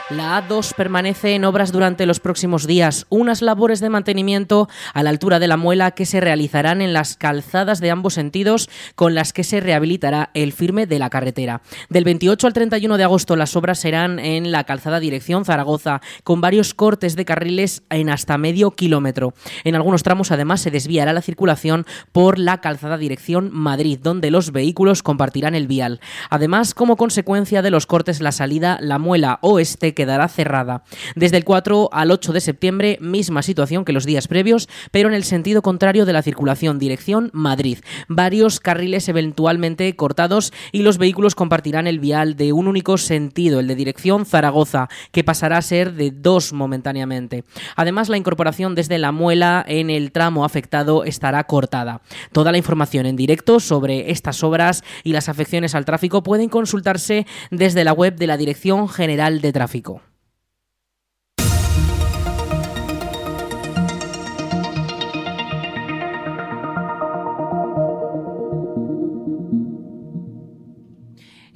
La 0.10 0.42
A2 0.42 0.74
permanece 0.74 1.36
en 1.36 1.44
obras 1.44 1.74
durante 1.74 2.06
los 2.06 2.22
próximos 2.22 2.66
días, 2.66 3.06
unas 3.10 3.42
labores 3.42 3.82
de 3.82 3.90
mantenimiento 3.90 4.70
a 4.94 5.04
la 5.04 5.10
altura 5.10 5.38
de 5.38 5.50
la 5.50 5.58
muela 5.58 5.92
que 5.92 6.06
se 6.06 6.22
realizarán 6.22 6.82
en 6.82 6.94
las 6.94 7.18
calzadas 7.18 7.82
de 7.82 7.92
ambos 7.92 8.14
sentidos 8.14 8.70
con 8.96 9.16
las 9.16 9.34
que 9.34 9.44
se 9.44 9.60
rehabilitará 9.60 10.30
el 10.34 10.54
firme 10.54 10.88
de 10.88 11.00
la 11.00 11.10
carretera. 11.10 11.62
Del 11.90 12.06
28 12.06 12.48
al 12.48 12.54
31 12.54 12.96
de 12.96 13.04
agosto 13.04 13.36
las 13.36 13.58
obras 13.58 13.80
serán 13.80 14.20
en 14.20 14.54
la 14.54 14.64
calzada 14.64 15.02
dirección 15.02 15.44
Zaragoza 15.44 16.00
con 16.24 16.40
varios 16.40 16.74
cortes 16.74 17.18
de 17.18 17.26
carriles 17.26 17.84
en 17.90 18.10
hasta 18.10 18.38
medio 18.38 18.72
kilómetro. 18.72 19.34
En 19.66 19.76
algunos 19.76 20.04
tramos 20.04 20.32
además 20.32 20.62
se 20.62 20.72
desviará 20.72 21.12
la 21.12 21.22
circulación 21.22 21.86
por 22.14 22.40
la 22.40 22.62
calzada 22.62 22.98
dirección 22.98 23.50
Madrid 23.52 24.00
donde 24.02 24.32
los 24.32 24.54
vehículos 24.54 25.04
compartirán 25.04 25.54
el 25.54 25.68
vial. 25.68 26.00
Además, 26.30 26.74
como 26.74 26.96
consecuencia 26.96 27.62
de 27.62 27.72
los 27.72 27.86
cortes 27.86 28.22
la 28.22 28.32
salida 28.32 28.78
La 28.80 29.00
Muela 29.00 29.40
Oeste 29.42 29.97
quedará 29.98 30.28
cerrada. 30.28 30.84
Desde 31.16 31.38
el 31.38 31.44
4 31.44 31.90
al 31.92 32.12
8 32.12 32.32
de 32.34 32.40
septiembre, 32.40 33.00
misma 33.02 33.42
situación 33.42 33.84
que 33.84 33.94
los 33.94 34.06
días 34.06 34.28
previos, 34.28 34.70
pero 34.92 35.10
en 35.10 35.16
el 35.16 35.24
sentido 35.24 35.64
contrario 35.64 36.06
de 36.06 36.14
la 36.14 36.22
circulación, 36.22 36.78
dirección 36.78 37.32
Madrid. 37.34 37.80
Varios 38.08 38.60
carriles 38.60 39.10
eventualmente 39.10 39.96
cortados 39.96 40.54
y 40.72 40.84
los 40.84 41.00
vehículos 41.00 41.34
compartirán 41.34 41.88
el 41.88 42.00
vial 42.00 42.36
de 42.36 42.54
un 42.54 42.68
único 42.68 43.00
sentido, 43.00 43.60
el 43.60 43.66
de 43.66 43.74
dirección 43.74 44.28
Zaragoza, 44.28 44.88
que 45.12 45.24
pasará 45.24 45.58
a 45.58 45.64
ser 45.64 45.94
de 45.94 46.12
dos 46.12 46.54
momentáneamente. 46.54 47.44
Además, 47.76 48.08
la 48.08 48.18
incorporación 48.18 48.76
desde 48.76 49.00
la 49.00 49.12
muela 49.12 49.66
en 49.68 49.90
el 49.90 50.12
tramo 50.12 50.46
afectado 50.46 51.06
estará 51.06 51.44
cortada. 51.46 52.02
Toda 52.34 52.52
la 52.52 52.60
información 52.60 53.08
en 53.08 53.16
directo 53.16 53.60
sobre 53.60 54.12
estas 54.12 54.44
obras 54.44 54.84
y 55.04 55.14
las 55.14 55.28
afecciones 55.28 55.74
al 55.74 55.86
tráfico 55.86 56.22
pueden 56.22 56.50
consultarse 56.50 57.26
desde 57.50 57.84
la 57.84 57.94
web 57.94 58.16
de 58.16 58.28
la 58.28 58.38
Dirección 58.38 58.88
General 58.88 59.42
de 59.42 59.54
Tráfico. 59.54 59.87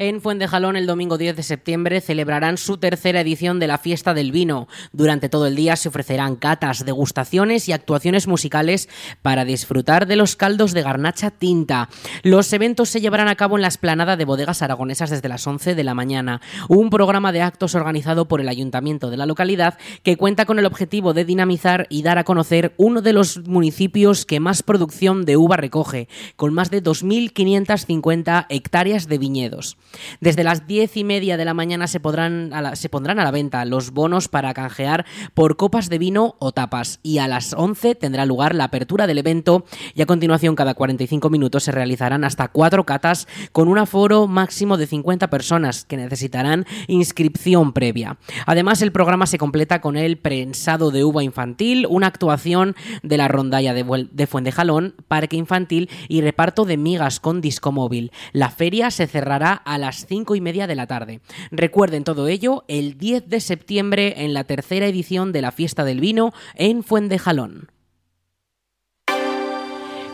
En 0.03 0.19
Fuentejalón 0.19 0.77
el 0.77 0.87
domingo 0.87 1.19
10 1.19 1.35
de 1.35 1.43
septiembre 1.43 2.01
celebrarán 2.01 2.57
su 2.57 2.79
tercera 2.79 3.21
edición 3.21 3.59
de 3.59 3.67
la 3.67 3.77
Fiesta 3.77 4.15
del 4.15 4.31
Vino. 4.31 4.67
Durante 4.93 5.29
todo 5.29 5.45
el 5.45 5.55
día 5.55 5.75
se 5.75 5.89
ofrecerán 5.89 6.37
catas, 6.37 6.85
degustaciones 6.85 7.69
y 7.69 7.71
actuaciones 7.71 8.25
musicales 8.25 8.89
para 9.21 9.45
disfrutar 9.45 10.07
de 10.07 10.15
los 10.15 10.35
caldos 10.35 10.71
de 10.71 10.81
garnacha 10.81 11.29
tinta. 11.29 11.87
Los 12.23 12.51
eventos 12.51 12.89
se 12.89 12.99
llevarán 12.99 13.27
a 13.27 13.35
cabo 13.35 13.57
en 13.57 13.61
la 13.61 13.67
esplanada 13.67 14.17
de 14.17 14.25
bodegas 14.25 14.63
aragonesas 14.63 15.11
desde 15.11 15.29
las 15.29 15.45
11 15.45 15.75
de 15.75 15.83
la 15.83 15.93
mañana. 15.93 16.41
Un 16.67 16.89
programa 16.89 17.31
de 17.31 17.43
actos 17.43 17.75
organizado 17.75 18.27
por 18.27 18.41
el 18.41 18.49
ayuntamiento 18.49 19.11
de 19.11 19.17
la 19.17 19.27
localidad 19.27 19.77
que 20.01 20.17
cuenta 20.17 20.47
con 20.47 20.57
el 20.57 20.65
objetivo 20.65 21.13
de 21.13 21.25
dinamizar 21.25 21.85
y 21.91 22.01
dar 22.01 22.17
a 22.17 22.23
conocer 22.23 22.73
uno 22.77 23.03
de 23.03 23.13
los 23.13 23.47
municipios 23.47 24.25
que 24.25 24.39
más 24.39 24.63
producción 24.63 25.25
de 25.25 25.37
uva 25.37 25.57
recoge, 25.57 26.07
con 26.37 26.55
más 26.55 26.71
de 26.71 26.81
2.550 26.81 28.47
hectáreas 28.49 29.07
de 29.07 29.19
viñedos. 29.19 29.77
Desde 30.19 30.43
las 30.43 30.67
diez 30.67 30.97
y 30.97 31.03
media 31.03 31.37
de 31.37 31.45
la 31.45 31.53
mañana 31.53 31.87
se, 31.87 31.99
podrán 31.99 32.51
se 32.73 32.89
pondrán 32.89 33.19
a 33.19 33.23
la 33.23 33.31
venta 33.31 33.65
los 33.65 33.91
bonos 33.91 34.27
para 34.27 34.53
canjear 34.53 35.05
por 35.33 35.57
copas 35.57 35.89
de 35.89 35.97
vino 35.97 36.35
o 36.39 36.51
tapas 36.51 36.99
y 37.03 37.19
a 37.19 37.27
las 37.27 37.53
11 37.53 37.95
tendrá 37.95 38.25
lugar 38.25 38.55
la 38.55 38.65
apertura 38.65 39.07
del 39.07 39.17
evento 39.17 39.65
y 39.95 40.01
a 40.01 40.05
continuación 40.05 40.55
cada 40.55 40.73
45 40.73 41.29
minutos 41.29 41.63
se 41.63 41.71
realizarán 41.71 42.23
hasta 42.23 42.47
cuatro 42.47 42.85
catas 42.85 43.27
con 43.51 43.67
un 43.67 43.77
aforo 43.77 44.27
máximo 44.27 44.77
de 44.77 44.87
50 44.87 45.29
personas 45.29 45.85
que 45.85 45.97
necesitarán 45.97 46.65
inscripción 46.87 47.73
previa. 47.73 48.17
Además 48.45 48.81
el 48.81 48.91
programa 48.91 49.25
se 49.25 49.37
completa 49.37 49.81
con 49.81 49.97
el 49.97 50.17
prensado 50.17 50.91
de 50.91 51.03
uva 51.03 51.23
infantil, 51.23 51.85
una 51.89 52.07
actuación 52.07 52.75
de 53.03 53.17
la 53.17 53.27
rondalla 53.27 53.73
de, 53.73 54.07
de 54.11 54.27
Fuentejalón, 54.27 54.95
parque 55.07 55.37
infantil 55.37 55.89
y 56.07 56.21
reparto 56.21 56.65
de 56.65 56.77
migas 56.77 57.19
con 57.19 57.41
disco 57.41 57.71
móvil. 57.71 58.11
La 58.31 58.49
feria 58.49 58.91
se 58.91 59.07
cerrará 59.07 59.53
a 59.53 59.77
las 59.81 60.05
5 60.05 60.35
y 60.35 60.41
media 60.41 60.67
de 60.67 60.75
la 60.75 60.87
tarde. 60.87 61.19
Recuerden 61.51 62.05
todo 62.05 62.27
ello 62.27 62.63
el 62.69 62.97
10 62.97 63.27
de 63.27 63.41
septiembre 63.41 64.23
en 64.23 64.33
la 64.33 64.45
tercera 64.45 64.87
edición 64.87 65.33
de 65.33 65.41
la 65.41 65.51
Fiesta 65.51 65.83
del 65.83 65.99
Vino 65.99 66.33
en 66.55 66.83
Fuentejalón. 66.83 67.69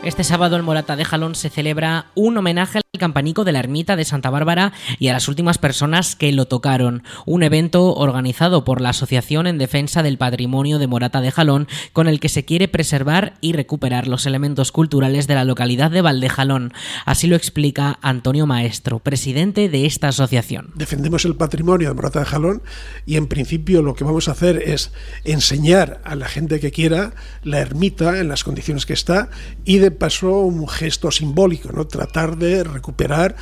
Este 0.04 0.24
sábado 0.24 0.56
en 0.56 0.64
Morata 0.64 0.96
de 0.96 1.04
Jalón 1.04 1.34
se 1.34 1.50
celebra 1.50 2.06
un 2.14 2.36
homenaje 2.36 2.80
al 2.94 3.00
campanico 3.00 3.44
de 3.44 3.52
la 3.52 3.58
ermita 3.58 3.96
de 3.96 4.06
Santa 4.06 4.30
Bárbara 4.30 4.72
y 4.98 5.08
a 5.08 5.12
las 5.12 5.28
últimas 5.28 5.58
personas 5.58 6.16
que 6.16 6.32
lo 6.32 6.46
tocaron. 6.46 7.02
Un 7.26 7.42
evento 7.42 7.94
organizado 7.94 8.64
por 8.64 8.80
la 8.80 8.88
Asociación 8.88 9.46
en 9.46 9.58
Defensa 9.58 10.02
del 10.02 10.16
Patrimonio 10.16 10.78
de 10.78 10.86
Morata 10.86 11.20
de 11.20 11.30
Jalón 11.30 11.68
con 11.92 12.08
el 12.08 12.18
que 12.18 12.30
se 12.30 12.46
quiere 12.46 12.66
preservar 12.66 13.34
y 13.42 13.52
recuperar 13.52 14.08
los 14.08 14.24
elementos 14.24 14.72
culturales 14.72 15.26
de 15.26 15.34
la 15.34 15.44
localidad 15.44 15.90
de 15.90 16.00
Valdejalón. 16.00 16.72
Así 17.04 17.26
lo 17.26 17.36
explica 17.36 17.98
Antonio 18.00 18.46
Maestro, 18.46 19.00
presidente 19.00 19.68
de 19.68 19.84
esta 19.84 20.08
asociación. 20.08 20.70
Defendemos 20.74 21.26
el 21.26 21.36
patrimonio 21.36 21.88
de 21.88 21.94
Morata 21.94 22.20
de 22.20 22.24
Jalón 22.24 22.62
y 23.04 23.16
en 23.16 23.26
principio 23.26 23.82
lo 23.82 23.94
que 23.96 24.04
vamos 24.04 24.28
a 24.28 24.32
hacer 24.32 24.62
es 24.64 24.92
enseñar 25.24 26.00
a 26.04 26.14
la 26.14 26.26
gente 26.26 26.58
que 26.58 26.70
quiera 26.70 27.12
la 27.42 27.58
ermita 27.58 28.18
en 28.18 28.28
las 28.28 28.44
condiciones 28.44 28.86
que 28.86 28.94
está 28.94 29.28
y 29.66 29.76
de 29.76 29.90
pasó 29.90 30.40
un 30.40 30.66
gesto 30.66 31.10
simbólico, 31.10 31.70
¿no? 31.70 31.86
Tratar 31.86 32.38
de 32.38 32.77
recuperar 32.78 33.36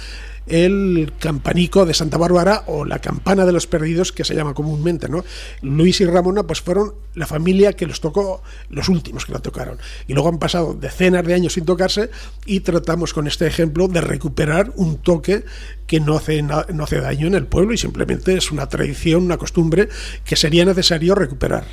el 0.47 1.13
campanico 1.19 1.87
de 1.87 1.95
Santa 1.95 2.19
Bárbara 2.19 2.63
o 2.67 2.85
la 2.85 3.01
campana 3.01 3.45
de 3.45 3.53
los 3.53 3.67
perdidos 3.67 4.13
que 4.13 4.25
se 4.25 4.35
llama 4.35 4.55
comúnmente, 4.55 5.09
¿no? 5.09 5.25
Luis 5.63 6.01
y 6.01 6.07
Ramona 6.07 6.45
pues 6.45 6.61
fueron 6.61 6.95
la 7.15 7.27
familia 7.27 7.73
que 7.73 7.87
los 7.87 8.01
tocó, 8.01 8.43
los 8.71 8.89
últimos 8.89 9.27
que 9.27 9.33
la 9.33 9.41
tocaron. 9.41 9.79
Y 10.07 10.15
luego 10.15 10.29
han 10.29 10.39
pasado 10.39 10.75
decenas 10.75 11.25
de 11.25 11.35
años 11.35 11.55
sin 11.55 11.65
tocarse 11.65 12.11
y 12.45 12.61
tratamos 12.61 13.13
con 13.13 13.27
este 13.27 13.47
ejemplo 13.47 13.89
de 13.89 14.01
recuperar 14.01 14.73
un 14.77 14.99
toque 14.99 15.45
que 15.87 16.01
no 16.01 16.17
hace, 16.17 16.43
no 16.43 16.85
hace 16.85 17.01
daño 17.01 17.27
en 17.27 17.35
el 17.35 17.47
pueblo 17.47 17.73
y 17.73 17.79
simplemente 17.79 18.37
es 18.37 18.53
una 18.53 18.69
tradición, 18.69 19.25
una 19.25 19.39
costumbre 19.39 19.89
que 20.25 20.37
sería 20.37 20.65
necesario 20.65 21.15
recuperar. 21.15 21.65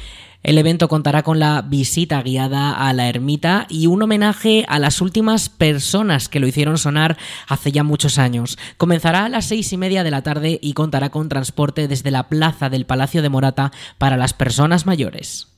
El 0.44 0.58
evento 0.58 0.90
contará 0.90 1.24
con 1.24 1.40
la 1.40 1.62
visita 1.62 2.22
guiada 2.22 2.74
a 2.74 2.92
la 2.92 3.08
ermita 3.08 3.66
y 3.70 3.88
un 3.88 4.04
homenaje 4.04 4.66
a 4.68 4.78
las 4.78 5.00
últimas 5.00 5.48
personas 5.48 6.28
que 6.28 6.42
lo 6.42 6.48
hicieron 6.48 6.78
sonar 6.78 7.18
hace 7.48 7.72
ya 7.72 7.84
muchos 7.84 8.20
años. 8.20 8.58
Comenzará 8.78 9.26
a 9.26 9.30
las 9.30 9.46
seis 9.46 9.72
y 9.72 9.78
media 9.78 10.04
de 10.04 10.12
la 10.12 10.22
tarde 10.22 10.60
y 10.62 10.74
contará 10.74 11.10
con 11.12 11.30
transporte 11.30 11.88
desde 11.88 12.12
la 12.12 12.28
plaza 12.28 12.70
del 12.70 12.86
Palacio 12.86 13.22
de 13.22 13.30
Morata 13.30 13.72
para 13.98 14.18
las 14.18 14.34
personas 14.34 14.86
mayores. 14.86 15.53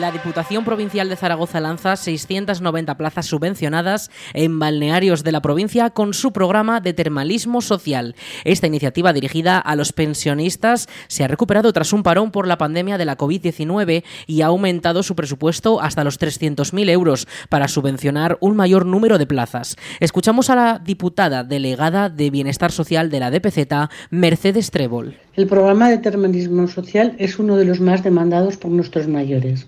La 0.00 0.10
Diputación 0.10 0.64
Provincial 0.64 1.08
de 1.08 1.16
Zaragoza 1.16 1.60
lanza 1.60 1.94
690 1.94 2.96
plazas 2.96 3.26
subvencionadas 3.26 4.10
en 4.32 4.58
balnearios 4.58 5.22
de 5.22 5.30
la 5.30 5.40
provincia 5.40 5.90
con 5.90 6.14
su 6.14 6.32
programa 6.32 6.80
de 6.80 6.94
termalismo 6.94 7.60
social. 7.60 8.16
Esta 8.44 8.66
iniciativa 8.66 9.12
dirigida 9.12 9.58
a 9.58 9.76
los 9.76 9.92
pensionistas 9.92 10.88
se 11.06 11.22
ha 11.22 11.28
recuperado 11.28 11.72
tras 11.72 11.92
un 11.92 12.02
parón 12.02 12.32
por 12.32 12.48
la 12.48 12.58
pandemia 12.58 12.98
de 12.98 13.04
la 13.04 13.16
COVID-19 13.16 14.04
y 14.26 14.42
ha 14.42 14.46
aumentado 14.46 15.02
su 15.02 15.14
presupuesto 15.14 15.80
hasta 15.80 16.02
los 16.02 16.20
300.000 16.20 16.90
euros 16.90 17.28
para 17.48 17.68
subvencionar 17.68 18.36
un 18.40 18.56
mayor 18.56 18.86
número 18.86 19.18
de 19.18 19.26
plazas. 19.26 19.76
Escuchamos 20.00 20.50
a 20.50 20.56
la 20.56 20.78
diputada 20.80 21.44
delegada 21.44 22.08
de 22.08 22.30
Bienestar 22.30 22.72
Social 22.72 23.10
de 23.10 23.20
la 23.20 23.30
DPZ, 23.30 23.90
Mercedes 24.10 24.70
Trébol. 24.70 25.23
El 25.36 25.48
programa 25.48 25.90
de 25.90 25.98
termalismo 25.98 26.68
social 26.68 27.16
es 27.18 27.40
uno 27.40 27.56
de 27.56 27.64
los 27.64 27.80
más 27.80 28.04
demandados 28.04 28.56
por 28.56 28.70
nuestros 28.70 29.08
mayores. 29.08 29.66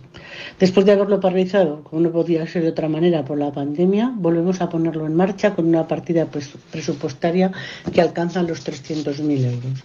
Después 0.61 0.87
de 0.87 0.93
haberlo 0.93 1.19
paralizado, 1.19 1.83
como 1.83 2.03
no 2.03 2.13
podía 2.13 2.47
ser 2.47 2.63
de 2.63 2.69
otra 2.69 2.89
manera 2.89 3.25
por 3.25 3.37
la 3.37 3.51
pandemia, 3.51 4.13
volvemos 4.15 4.61
a 4.61 4.69
ponerlo 4.69 5.07
en 5.07 5.17
marcha 5.17 5.57
con 5.57 5.67
una 5.67 5.89
partida 5.89 6.29
presupuestaria 6.71 7.51
que 7.93 8.01
alcanza 8.01 8.45
los 8.45 8.65
300.000 8.65 9.45
euros. 9.45 9.83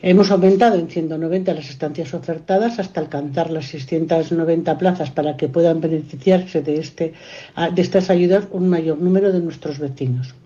Hemos 0.00 0.30
aumentado 0.30 0.78
en 0.78 0.88
190 0.88 1.54
las 1.54 1.70
estancias 1.70 2.14
ofertadas 2.14 2.78
hasta 2.78 3.00
alcanzar 3.00 3.50
las 3.50 3.66
690 3.66 4.78
plazas 4.78 5.10
para 5.10 5.36
que 5.36 5.48
puedan 5.48 5.80
beneficiarse 5.80 6.62
de, 6.62 6.78
este, 6.78 7.14
de 7.74 7.82
estas 7.82 8.10
ayudas 8.10 8.44
un 8.52 8.68
mayor 8.68 8.98
número 8.98 9.32
de 9.32 9.40
nuestros 9.40 9.80
vecinos. 9.80 10.36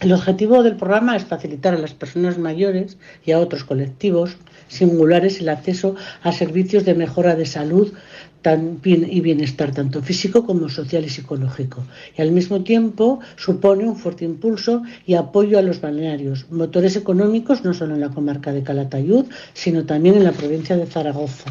El 0.00 0.12
objetivo 0.12 0.62
del 0.62 0.76
programa 0.76 1.16
es 1.16 1.24
facilitar 1.24 1.74
a 1.74 1.78
las 1.78 1.94
personas 1.94 2.38
mayores 2.38 2.98
y 3.24 3.32
a 3.32 3.38
otros 3.38 3.64
colectivos 3.64 4.36
singulares 4.68 5.40
el 5.40 5.48
acceso 5.48 5.94
a 6.22 6.32
servicios 6.32 6.84
de 6.84 6.94
mejora 6.94 7.34
de 7.34 7.46
salud, 7.46 7.92
y 8.84 9.20
bienestar, 9.20 9.72
tanto 9.72 10.02
físico 10.02 10.46
como 10.46 10.68
social 10.68 11.04
y 11.04 11.08
psicológico. 11.08 11.84
Y 12.16 12.22
al 12.22 12.30
mismo 12.30 12.62
tiempo 12.62 13.18
supone 13.34 13.88
un 13.88 13.96
fuerte 13.96 14.24
impulso 14.24 14.82
y 15.04 15.14
apoyo 15.14 15.58
a 15.58 15.62
los 15.62 15.80
balnearios, 15.80 16.46
motores 16.50 16.94
económicos 16.94 17.64
no 17.64 17.74
solo 17.74 17.94
en 17.94 18.00
la 18.00 18.10
comarca 18.10 18.52
de 18.52 18.62
Calatayud, 18.62 19.24
sino 19.52 19.84
también 19.84 20.14
en 20.14 20.24
la 20.24 20.32
provincia 20.32 20.76
de 20.76 20.86
Zaragoza. 20.86 21.50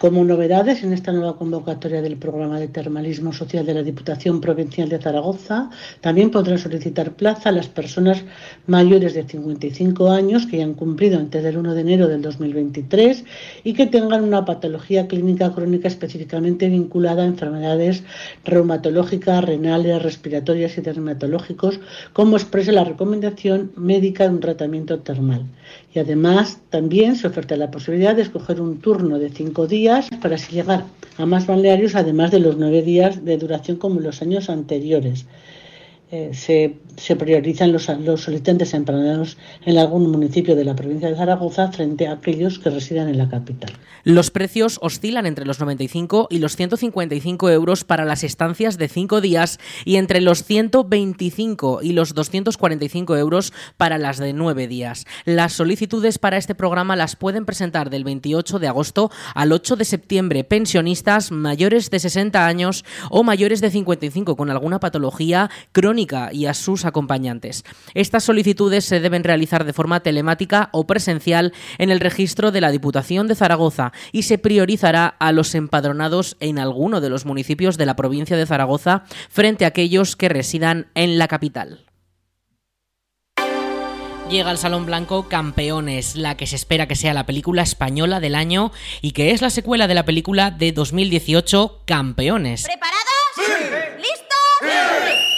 Como 0.00 0.24
novedades 0.24 0.82
en 0.82 0.94
esta 0.94 1.12
nueva 1.12 1.36
convocatoria 1.36 2.00
del 2.00 2.16
programa 2.16 2.58
de 2.58 2.68
termalismo 2.68 3.34
social 3.34 3.66
de 3.66 3.74
la 3.74 3.82
Diputación 3.82 4.40
Provincial 4.40 4.88
de 4.88 4.98
Zaragoza, 4.98 5.68
también 6.00 6.30
podrán 6.30 6.56
solicitar 6.58 7.12
plaza 7.12 7.52
las 7.52 7.68
personas 7.68 8.24
mayores 8.66 9.12
de 9.12 9.24
55 9.24 10.10
años 10.10 10.46
que 10.46 10.56
hayan 10.56 10.72
cumplido 10.72 11.18
antes 11.18 11.42
del 11.42 11.58
1 11.58 11.74
de 11.74 11.80
enero 11.82 12.08
del 12.08 12.22
2023 12.22 13.26
y 13.62 13.74
que 13.74 13.88
tengan 13.88 14.24
una 14.24 14.46
patología 14.46 15.06
clínica 15.06 15.52
crónica 15.52 15.88
específicamente 15.88 16.70
vinculada 16.70 17.22
a 17.22 17.26
enfermedades 17.26 18.02
reumatológicas, 18.42 19.44
renales, 19.44 20.02
respiratorias 20.02 20.78
y 20.78 20.80
dermatológicos, 20.80 21.78
como 22.14 22.38
expresa 22.38 22.72
la 22.72 22.84
recomendación 22.84 23.70
médica 23.76 24.24
de 24.24 24.30
un 24.30 24.40
tratamiento 24.40 25.00
termal. 25.00 25.44
Y 25.92 25.98
además 25.98 26.58
también 26.70 27.16
se 27.16 27.26
oferta 27.26 27.56
la 27.56 27.70
posibilidad 27.70 28.14
de 28.14 28.22
escoger 28.22 28.60
un 28.60 28.78
turno 28.80 29.18
de 29.18 29.30
cinco 29.30 29.66
días 29.66 30.08
para 30.22 30.36
llegar 30.36 30.84
a 31.16 31.26
más 31.26 31.46
balnearios, 31.46 31.96
además 31.96 32.30
de 32.30 32.40
los 32.40 32.56
nueve 32.56 32.82
días 32.82 33.24
de 33.24 33.36
duración 33.38 33.76
como 33.76 33.98
en 33.98 34.04
los 34.04 34.22
años 34.22 34.48
anteriores. 34.50 35.26
Eh, 36.12 36.32
se, 36.34 36.74
se, 36.96 37.14
priorizan 37.14 37.70
los, 37.70 37.88
los 38.00 38.22
solicitantes 38.22 38.74
empadronados 38.74 39.36
en 39.64 39.78
algún 39.78 40.10
municipio 40.10 40.56
de 40.56 40.64
la 40.64 40.74
provincia 40.74 41.08
de 41.08 41.14
Zaragoza 41.14 41.70
frente 41.70 42.08
a 42.08 42.14
aquellos 42.14 42.58
que 42.58 42.68
residen 42.68 43.08
en 43.08 43.16
la 43.16 43.28
capital. 43.28 43.70
Los 44.02 44.32
precios 44.32 44.80
oscilan 44.82 45.24
entre 45.24 45.46
los 45.46 45.60
95 45.60 46.26
y 46.28 46.40
los 46.40 46.56
155 46.56 47.50
euros 47.50 47.84
para 47.84 48.04
las 48.04 48.24
estancias 48.24 48.76
de 48.76 48.88
cinco 48.88 49.20
días 49.20 49.60
y 49.84 49.96
entre 49.96 50.20
los 50.20 50.42
125 50.42 51.78
y 51.80 51.92
los 51.92 52.12
245 52.12 53.16
euros 53.16 53.52
para 53.76 53.96
las 53.96 54.18
de 54.18 54.32
nueve 54.32 54.66
días. 54.66 55.06
Las 55.26 55.52
solicitudes 55.52 56.18
para 56.18 56.38
este 56.38 56.56
programa 56.56 56.96
las 56.96 57.14
pueden 57.14 57.44
presentar 57.44 57.88
del 57.88 58.02
28 58.02 58.58
de 58.58 58.66
agosto 58.66 59.12
al 59.36 59.52
8 59.52 59.76
de 59.76 59.84
septiembre 59.84 60.42
pensionistas 60.42 61.30
mayores 61.30 61.88
de 61.88 62.00
60 62.00 62.44
años 62.44 62.84
o 63.10 63.22
mayores 63.22 63.60
de 63.60 63.70
55 63.70 64.34
con 64.34 64.50
alguna 64.50 64.80
patología 64.80 65.50
crónica 65.70 65.99
y 66.32 66.46
a 66.46 66.54
sus 66.54 66.84
acompañantes. 66.84 67.64
Estas 67.94 68.24
solicitudes 68.24 68.84
se 68.84 69.00
deben 69.00 69.24
realizar 69.24 69.64
de 69.64 69.72
forma 69.72 70.00
telemática 70.00 70.70
o 70.72 70.86
presencial 70.86 71.52
en 71.78 71.90
el 71.90 72.00
registro 72.00 72.50
de 72.50 72.60
la 72.60 72.70
Diputación 72.70 73.28
de 73.28 73.34
Zaragoza 73.34 73.92
y 74.12 74.22
se 74.22 74.38
priorizará 74.38 75.06
a 75.06 75.32
los 75.32 75.54
empadronados 75.54 76.36
en 76.40 76.58
alguno 76.58 77.00
de 77.00 77.10
los 77.10 77.26
municipios 77.26 77.76
de 77.76 77.86
la 77.86 77.96
provincia 77.96 78.36
de 78.36 78.46
Zaragoza 78.46 79.04
frente 79.28 79.64
a 79.64 79.68
aquellos 79.68 80.16
que 80.16 80.28
residan 80.28 80.86
en 80.94 81.18
la 81.18 81.28
capital. 81.28 81.84
Llega 84.30 84.50
al 84.50 84.58
Salón 84.58 84.86
Blanco 84.86 85.28
Campeones, 85.28 86.14
la 86.14 86.36
que 86.36 86.46
se 86.46 86.54
espera 86.54 86.86
que 86.86 86.94
sea 86.94 87.14
la 87.14 87.26
película 87.26 87.62
española 87.62 88.20
del 88.20 88.36
año 88.36 88.70
y 89.02 89.10
que 89.10 89.32
es 89.32 89.42
la 89.42 89.50
secuela 89.50 89.88
de 89.88 89.94
la 89.94 90.04
película 90.04 90.52
de 90.52 90.70
2018 90.70 91.82
Campeones. 91.84 92.62
¿Preparados? 92.62 93.00
Sí. 93.34 93.42
¿Listos? 93.96 94.60
Sí. 94.60 95.29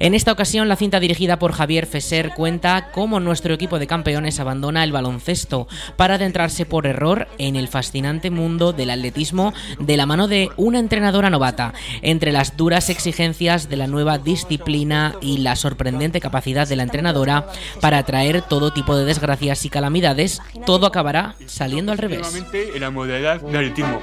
En 0.00 0.14
esta 0.14 0.32
ocasión, 0.32 0.68
la 0.68 0.76
cinta 0.76 1.00
dirigida 1.00 1.38
por 1.38 1.52
Javier 1.52 1.86
Fesser 1.86 2.32
cuenta 2.34 2.90
cómo 2.92 3.20
nuestro 3.20 3.54
equipo 3.54 3.78
de 3.78 3.86
campeones 3.86 4.38
abandona 4.38 4.84
el 4.84 4.92
baloncesto 4.92 5.66
para 5.96 6.14
adentrarse 6.14 6.66
por 6.66 6.86
error 6.86 7.26
en 7.38 7.56
el 7.56 7.68
fascinante 7.68 8.30
mundo 8.30 8.72
del 8.72 8.90
atletismo 8.90 9.52
de 9.80 9.96
la 9.96 10.06
mano 10.06 10.28
de 10.28 10.50
una 10.56 10.78
entrenadora 10.78 11.30
novata. 11.30 11.74
Entre 12.02 12.32
las 12.32 12.56
duras 12.56 12.90
exigencias 12.90 13.68
de 13.68 13.76
la 13.76 13.86
nueva 13.86 14.18
disciplina 14.18 15.16
y 15.20 15.38
la 15.38 15.56
sorprendente 15.56 16.20
capacidad 16.20 16.68
de 16.68 16.76
la 16.76 16.84
entrenadora 16.84 17.46
para 17.80 17.98
atraer 17.98 18.42
todo 18.42 18.72
tipo 18.72 18.96
de 18.96 19.04
desgracias 19.04 19.64
y 19.64 19.70
calamidades, 19.70 20.40
todo 20.64 20.86
acabará 20.86 21.34
saliendo 21.46 21.92
al 21.92 21.98
revés. 21.98 22.44
En 22.52 22.80
la 22.80 22.90
modalidad 22.90 23.40
de 23.40 23.58
atletismo. 23.58 24.00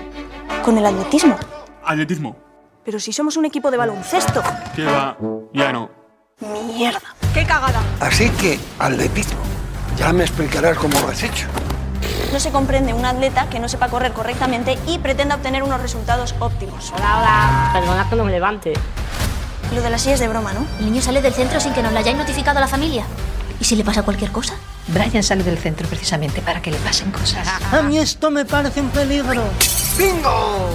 ¿Con 0.64 0.78
el 0.78 0.86
atletismo? 0.86 1.38
Atletismo. 1.84 2.45
Pero 2.86 3.00
si 3.00 3.12
somos 3.12 3.36
un 3.36 3.46
equipo 3.46 3.72
de 3.72 3.78
baloncesto. 3.78 4.44
¿Qué 4.76 4.86
va? 4.86 5.18
Ya 5.54 5.74
no. 5.74 5.90
Mierda. 6.68 7.02
¡Qué 7.34 7.44
cagada! 7.44 7.82
Así 8.00 8.30
que, 8.30 8.60
atletismo. 8.78 9.40
Ya 9.98 10.14
me 10.14 10.24
explicarás 10.24 10.78
cómo 10.78 11.00
lo 11.00 11.08
has 11.08 11.24
hecho. 11.24 11.48
No 12.32 12.40
se 12.40 12.52
comprende 12.52 12.94
un 12.94 13.04
atleta 13.04 13.50
que 13.50 13.60
no 13.60 13.68
sepa 13.68 13.90
correr 13.90 14.14
correctamente 14.14 14.78
y 14.86 15.00
pretenda 15.00 15.36
obtener 15.36 15.64
unos 15.64 15.82
resultados 15.82 16.36
óptimos. 16.40 16.92
Hola, 16.96 17.18
hola. 17.18 17.70
Perdona 17.74 18.08
que 18.08 18.16
no 18.16 18.24
me 18.24 18.32
levante. 18.32 18.74
Lo 19.74 19.82
de 19.82 19.90
la 19.90 19.98
silla 19.98 20.14
es 20.14 20.20
de 20.20 20.28
broma, 20.28 20.54
¿no? 20.54 20.66
El 20.80 20.86
niño 20.86 21.02
sale 21.02 21.24
del 21.24 21.34
centro 21.34 21.60
sin 21.60 21.74
que 21.74 21.82
nos 21.82 21.92
lo 21.92 21.98
hayáis 21.98 22.18
notificado 22.18 22.60
a 22.60 22.62
la 22.62 22.68
familia. 22.68 23.06
¿Y 23.60 23.64
si 23.64 23.76
le 23.76 23.84
pasa 23.84 24.04
cualquier 24.04 24.32
cosa? 24.32 24.54
Brian 24.90 25.24
sale 25.24 25.44
del 25.44 25.58
centro 25.58 25.88
precisamente 25.88 26.42
para 26.42 26.62
que 26.62 26.70
le 26.70 26.78
pasen 26.78 27.10
cosas. 27.10 27.48
A 27.74 27.82
mí 27.82 27.98
esto 27.98 28.30
me 28.30 28.46
parece 28.46 28.82
un 28.82 28.90
peligro. 28.90 29.42
¡Bingo! 29.98 30.70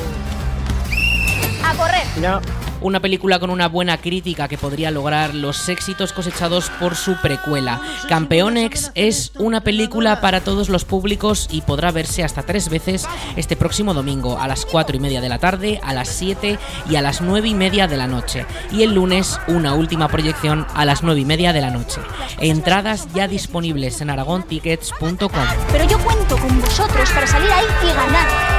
¡A 1.71 1.75
correr! 1.75 2.03
No. 2.21 2.41
Una 2.81 2.99
película 2.99 3.39
con 3.39 3.51
una 3.51 3.69
buena 3.69 3.99
crítica 3.99 4.49
que 4.49 4.59
podría 4.59 4.91
lograr 4.91 5.35
los 5.35 5.69
éxitos 5.69 6.13
cosechados 6.13 6.69
por 6.81 6.97
su 6.97 7.15
precuela. 7.21 7.81
Campeonex 8.09 8.91
es 8.97 9.31
una 9.39 9.61
película 9.61 10.21
para 10.21 10.41
todos 10.41 10.69
los 10.69 10.85
públicos 10.85 11.47
y 11.53 11.61
podrá 11.61 11.93
verse 11.93 12.25
hasta 12.25 12.43
tres 12.43 12.71
veces 12.71 13.07
este 13.37 13.55
próximo 13.55 13.95
domingo 13.95 14.41
a 14.41 14.49
las 14.49 14.65
4 14.65 14.97
y 14.97 14.99
media 14.99 15.21
de 15.21 15.29
la 15.29 15.39
tarde, 15.39 15.79
a 15.85 15.95
las 15.95 16.09
7 16.09 16.59
y 16.89 16.97
a 16.97 17.03
las 17.03 17.21
9 17.21 17.49
y 17.49 17.55
media 17.55 17.87
de 17.87 17.99
la 17.99 18.09
noche. 18.09 18.47
Y 18.73 18.83
el 18.83 18.95
lunes 18.95 19.39
una 19.47 19.75
última 19.75 20.09
proyección 20.09 20.67
a 20.75 20.85
las 20.85 21.05
9 21.05 21.21
y 21.21 21.25
media 21.25 21.53
de 21.53 21.61
la 21.61 21.71
noche. 21.71 22.01
Entradas 22.41 23.07
ya 23.15 23.29
disponibles 23.29 24.01
en 24.01 24.11
aragontickets.com. 24.11 25.47
Pero 25.71 25.85
yo 25.85 25.99
cuento 26.01 26.37
con 26.37 26.61
vosotros 26.61 27.11
para 27.11 27.27
salir 27.29 27.51
ahí 27.53 27.67
y 27.85 27.95
ganar. 27.95 28.50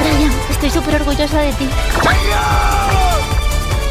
Brian, 0.00 0.32
estoy 0.50 0.70
súper 0.70 0.96
orgullosa 0.96 1.40
de 1.40 1.52
ti. 1.52 1.68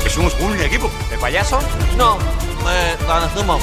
Que 0.04 0.10
somos 0.10 0.36
un 0.40 0.60
equipo. 0.60 0.90
¿De 1.10 1.18
payaso? 1.18 1.60
No, 1.98 2.18
eh, 2.70 2.96
zumo. 3.36 3.60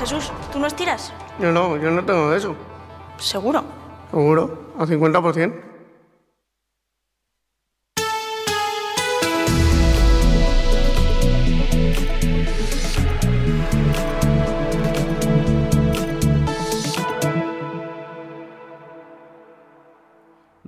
Jesús, 0.00 0.32
¿tú 0.52 0.58
no 0.58 0.66
estiras? 0.66 1.12
Yo 1.38 1.50
no, 1.52 1.76
yo 1.76 1.90
no 1.90 2.04
tengo 2.04 2.30
de 2.30 2.38
eso. 2.38 2.54
¿Seguro? 3.18 3.64
Seguro, 4.10 4.58
a 4.78 4.84
50%. 4.84 5.73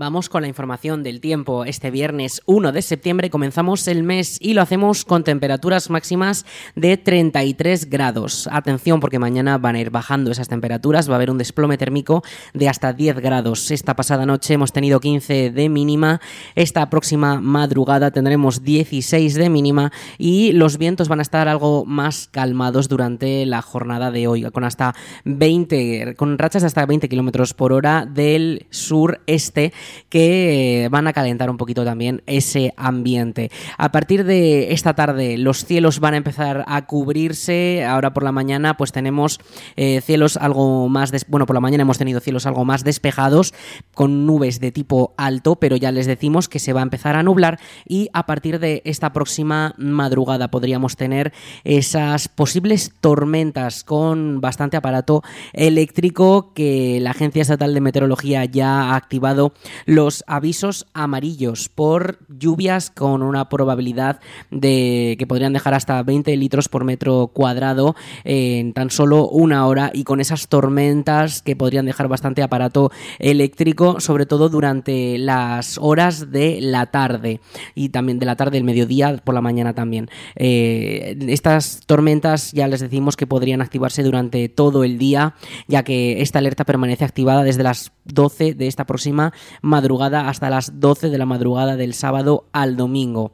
Vamos 0.07 0.29
con 0.29 0.43
la 0.43 0.47
información 0.47 1.03
del 1.03 1.21
tiempo. 1.21 1.65
Este 1.65 1.91
viernes 1.91 2.41
1 2.47 2.71
de 2.71 2.81
septiembre 2.81 3.29
comenzamos 3.29 3.89
el 3.89 4.05
mes 4.05 4.39
y 4.41 4.55
lo 4.55 4.63
hacemos 4.63 5.05
con 5.05 5.25
temperaturas 5.25 5.91
máximas 5.91 6.47
de 6.77 6.97
33 6.97 7.91
grados. 7.91 8.49
Atención 8.53 9.01
porque 9.01 9.19
mañana 9.19 9.59
van 9.59 9.75
a 9.75 9.81
ir 9.81 9.91
bajando 9.91 10.31
esas 10.31 10.47
temperaturas, 10.47 11.11
va 11.11 11.15
a 11.15 11.17
haber 11.17 11.33
un 11.33 11.39
desplome 11.39 11.77
térmico 11.77 12.23
de 12.55 12.69
hasta 12.69 12.93
10 12.93 13.19
grados. 13.19 13.73
Esta 13.73 13.97
pasada 13.97 14.27
noche 14.27 14.55
hemos 14.55 14.71
tenido 14.71 15.01
15 15.01 15.51
de 15.51 15.69
mínima, 15.69 16.21
esta 16.55 16.89
próxima 16.89 17.41
madrugada 17.41 18.13
tendremos 18.13 18.63
16 18.63 19.35
de 19.35 19.51
mínima 19.51 19.91
y 20.19 20.53
los 20.53 20.79
vientos 20.79 21.09
van 21.09 21.19
a 21.19 21.23
estar 21.23 21.49
algo 21.49 21.85
más 21.85 22.29
calmados 22.31 22.89
durante 22.89 23.45
la 23.45 23.61
jornada 23.61 24.13
de 24.13 24.29
hoy, 24.29 24.49
con 24.53 24.63
hasta 24.63 24.95
20, 25.25 26.15
con 26.15 26.39
rachas 26.39 26.63
de 26.63 26.67
hasta 26.69 26.87
20 26.87 27.09
kilómetros 27.09 27.55
por 27.55 27.73
hora 27.73 28.07
del 28.07 28.67
sureste 28.71 29.73
que 30.09 30.89
van 30.91 31.07
a 31.07 31.13
calentar 31.13 31.51
un 31.51 31.57
poquito 31.57 31.85
también 31.85 32.23
ese 32.27 32.75
ambiente. 32.77 33.51
A 33.79 33.93
partir 33.93 34.25
de 34.25 34.73
esta 34.73 34.95
tarde 34.95 35.39
los 35.39 35.65
cielos 35.65 36.01
van 36.01 36.15
a 36.15 36.19
empezar 36.19 36.65
a 36.67 36.87
cubrirse. 36.87 37.85
Ahora 37.85 38.13
por 38.13 38.23
la 38.23 38.33
mañana 38.33 38.77
pues 38.77 38.93
tenemos 38.93 39.41
eh, 39.77 40.01
cielos 40.01 40.37
algo 40.37 40.89
más... 40.89 41.11
Des 41.11 41.27
bueno, 41.29 41.47
por 41.47 41.55
la 41.55 41.61
mañana 41.61 41.83
hemos 41.83 41.99
tenido 41.99 42.21
cielos 42.21 42.47
algo 42.47 42.65
más 42.65 42.85
despejados 42.85 43.55
con 43.95 44.27
nubes 44.27 44.61
de 44.61 44.73
tipo 44.73 45.15
alto, 45.17 45.57
pero 45.57 45.77
ya 45.77 45.93
les 45.93 46.07
decimos 46.07 46.49
que 46.49 46.59
se 46.59 46.73
va 46.73 46.81
a 46.81 46.83
empezar 46.83 47.17
a 47.17 47.23
nublar 47.23 47.59
y 47.87 48.09
a 48.13 48.27
partir 48.27 48.59
de 48.59 48.83
esta 48.85 49.13
próxima 49.13 49.75
madrugada 49.77 50.51
podríamos 50.51 50.97
tener 50.97 51.33
esas 51.65 52.29
posibles 52.29 52.93
tormentas 53.01 53.85
con 53.85 54.41
bastante 54.41 54.77
aparato 54.77 55.23
eléctrico 55.53 56.53
que 56.55 56.99
la 57.01 57.11
Agencia 57.11 57.43
Estatal 57.43 57.75
de 57.75 57.81
Meteorología 57.81 58.45
ya 58.45 58.91
ha 58.91 58.97
activado 58.97 59.53
los 59.87 60.25
avisos 60.27 60.87
amarillos 60.93 61.69
por 61.69 62.19
lluvias 62.29 62.91
con 62.91 63.23
una 63.23 63.49
probabilidad 63.49 64.21
de 64.51 65.17
que 65.19 65.27
podrían 65.27 65.53
dejar 65.53 65.75
hasta 65.75 66.03
20 66.03 66.37
litros 66.37 66.69
por 66.69 66.85
metro 66.85 67.29
cuadrado 67.29 67.97
en 68.25 68.73
tan 68.73 68.91
solo 68.91 69.29
una 69.29 69.67
hora 69.67 69.91
y 69.95 70.05
con 70.05 70.21
esas 70.21 70.49
tormentas 70.49 71.41
que 71.43 71.57
podrían 71.57 71.87
dejar 71.87 72.09
bastante 72.09 72.43
aparato 72.43 72.91
eléctrico, 73.19 74.01
sobre 74.01 74.27
todo 74.27 74.49
durante 74.49 75.19
las 75.19 75.79
horas 75.79 76.31
de 76.33 76.59
la 76.61 76.87
tarde 76.87 77.41
y 77.75 77.91
también 77.91 78.19
de 78.19 78.27
la 78.27 78.37
tarde, 78.37 78.59
el 78.59 78.65
mediodía, 78.65 79.17
por 79.25 79.35
la 79.35 79.41
mañana 79.41 79.75
también. 79.75 80.11
Eh, 80.35 81.17
estas 81.29 81.81
tormentas 81.87 82.53
ya 82.53 82.67
les 82.69 82.81
decimos 82.81 83.17
que 83.17 83.27
podrían 83.27 83.63
activarse 83.63 84.03
durante 84.03 84.49
todo 84.49 84.85
el 84.85 84.99
día, 84.99 85.35
ya 85.69 85.85
que 85.85 86.23
esta 86.23 86.41
alerta 86.41 86.65
permanece 86.65 87.05
activada 87.05 87.45
desde 87.45 87.63
las 87.63 87.93
12 88.05 88.55
de 88.55 88.67
esta 88.67 88.85
próxima 88.85 89.33
madrugada 89.77 90.31
hasta 90.31 90.49
las 90.49 90.81
12 90.81 91.11
de 91.11 91.19
la 91.19 91.27
madrugada 91.27 91.77
del 91.77 91.93
sábado 91.93 92.47
al 92.53 92.79
domingo. 92.79 93.33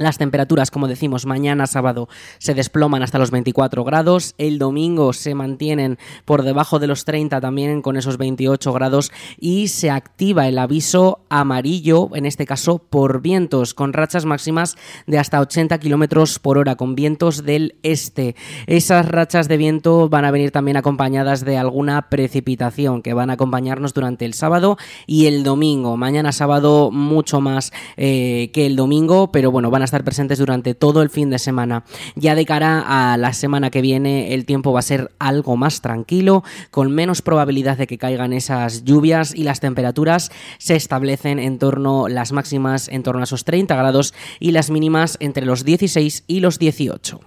Las 0.00 0.16
temperaturas, 0.16 0.70
como 0.70 0.88
decimos, 0.88 1.26
mañana 1.26 1.66
sábado 1.66 2.08
se 2.38 2.54
desploman 2.54 3.02
hasta 3.02 3.18
los 3.18 3.30
24 3.30 3.84
grados, 3.84 4.34
el 4.38 4.58
domingo 4.58 5.12
se 5.12 5.34
mantienen 5.34 5.98
por 6.24 6.42
debajo 6.42 6.78
de 6.78 6.86
los 6.86 7.04
30 7.04 7.38
también 7.38 7.82
con 7.82 7.98
esos 7.98 8.16
28 8.16 8.72
grados 8.72 9.12
y 9.38 9.68
se 9.68 9.90
activa 9.90 10.48
el 10.48 10.56
aviso 10.56 11.20
amarillo, 11.28 12.08
en 12.14 12.24
este 12.24 12.46
caso 12.46 12.78
por 12.78 13.20
vientos, 13.20 13.74
con 13.74 13.92
rachas 13.92 14.24
máximas 14.24 14.76
de 15.06 15.18
hasta 15.18 15.38
80 15.38 15.78
kilómetros 15.78 16.38
por 16.38 16.56
hora, 16.56 16.76
con 16.76 16.94
vientos 16.94 17.44
del 17.44 17.74
este. 17.82 18.36
Esas 18.66 19.06
rachas 19.06 19.48
de 19.48 19.58
viento 19.58 20.08
van 20.08 20.24
a 20.24 20.30
venir 20.30 20.50
también 20.50 20.78
acompañadas 20.78 21.44
de 21.44 21.58
alguna 21.58 22.08
precipitación 22.08 23.02
que 23.02 23.12
van 23.12 23.28
a 23.28 23.34
acompañarnos 23.34 23.92
durante 23.92 24.24
el 24.24 24.32
sábado 24.32 24.78
y 25.06 25.26
el 25.26 25.42
domingo. 25.42 25.98
Mañana 25.98 26.32
sábado 26.32 26.90
mucho 26.90 27.42
más 27.42 27.70
eh, 27.98 28.50
que 28.54 28.64
el 28.64 28.76
domingo, 28.76 29.30
pero 29.30 29.50
bueno, 29.50 29.70
van 29.70 29.82
a 29.82 29.89
estar 29.90 30.04
presentes 30.04 30.38
durante 30.38 30.74
todo 30.74 31.02
el 31.02 31.10
fin 31.10 31.30
de 31.30 31.38
semana. 31.40 31.84
Ya 32.14 32.36
de 32.36 32.46
cara 32.46 32.84
a 32.86 33.16
la 33.16 33.32
semana 33.32 33.70
que 33.70 33.82
viene 33.82 34.34
el 34.34 34.46
tiempo 34.46 34.72
va 34.72 34.78
a 34.78 34.82
ser 34.82 35.10
algo 35.18 35.56
más 35.56 35.80
tranquilo, 35.80 36.44
con 36.70 36.92
menos 36.92 37.22
probabilidad 37.22 37.76
de 37.76 37.88
que 37.88 37.98
caigan 37.98 38.32
esas 38.32 38.84
lluvias 38.84 39.34
y 39.34 39.42
las 39.42 39.58
temperaturas 39.58 40.30
se 40.58 40.76
establecen 40.76 41.40
en 41.40 41.58
torno 41.58 42.06
las 42.06 42.30
máximas 42.30 42.88
en 42.88 43.02
torno 43.02 43.22
a 43.22 43.24
esos 43.24 43.44
30 43.44 43.74
grados 43.74 44.14
y 44.38 44.52
las 44.52 44.70
mínimas 44.70 45.16
entre 45.20 45.44
los 45.44 45.64
16 45.64 46.24
y 46.28 46.38
los 46.38 46.60
18. 46.60 47.20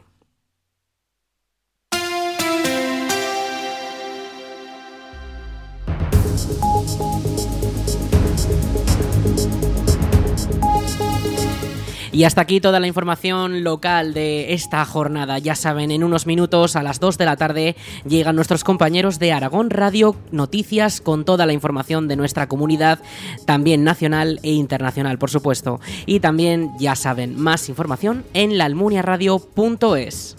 Y 12.14 12.26
hasta 12.26 12.42
aquí 12.42 12.62
toda 12.62 12.80
la 12.80 12.86
información 12.86 13.64
local 13.64 14.14
de 14.14 14.54
esta 14.54 14.86
jornada. 14.86 15.40
Ya 15.40 15.56
saben, 15.56 15.90
en 15.90 16.04
unos 16.04 16.28
minutos 16.28 16.76
a 16.76 16.84
las 16.84 17.00
2 17.00 17.18
de 17.18 17.26
la 17.26 17.38
tarde 17.38 17.76
llegan 18.08 18.36
nuestros 18.36 18.64
compañeros 18.64 19.18
de 19.18 19.34
Aragón 19.34 19.72
Radio 19.72 20.16
Noticias 20.32 21.02
con 21.02 21.26
toda 21.26 21.48
la 21.48 21.54
información 21.54 22.08
de 22.08 22.16
nuestra 22.16 22.48
comunidad, 22.48 23.00
también 23.48 23.84
nacional 23.84 24.40
e 24.44 24.52
internacional, 24.52 25.18
por 25.18 25.32
supuesto. 25.32 25.80
Y 26.06 26.20
también, 26.20 26.70
ya 26.78 26.96
saben, 26.96 27.36
más 27.36 27.68
información 27.68 28.24
en 28.36 28.60
laalmuniaradio.es. 28.60 30.36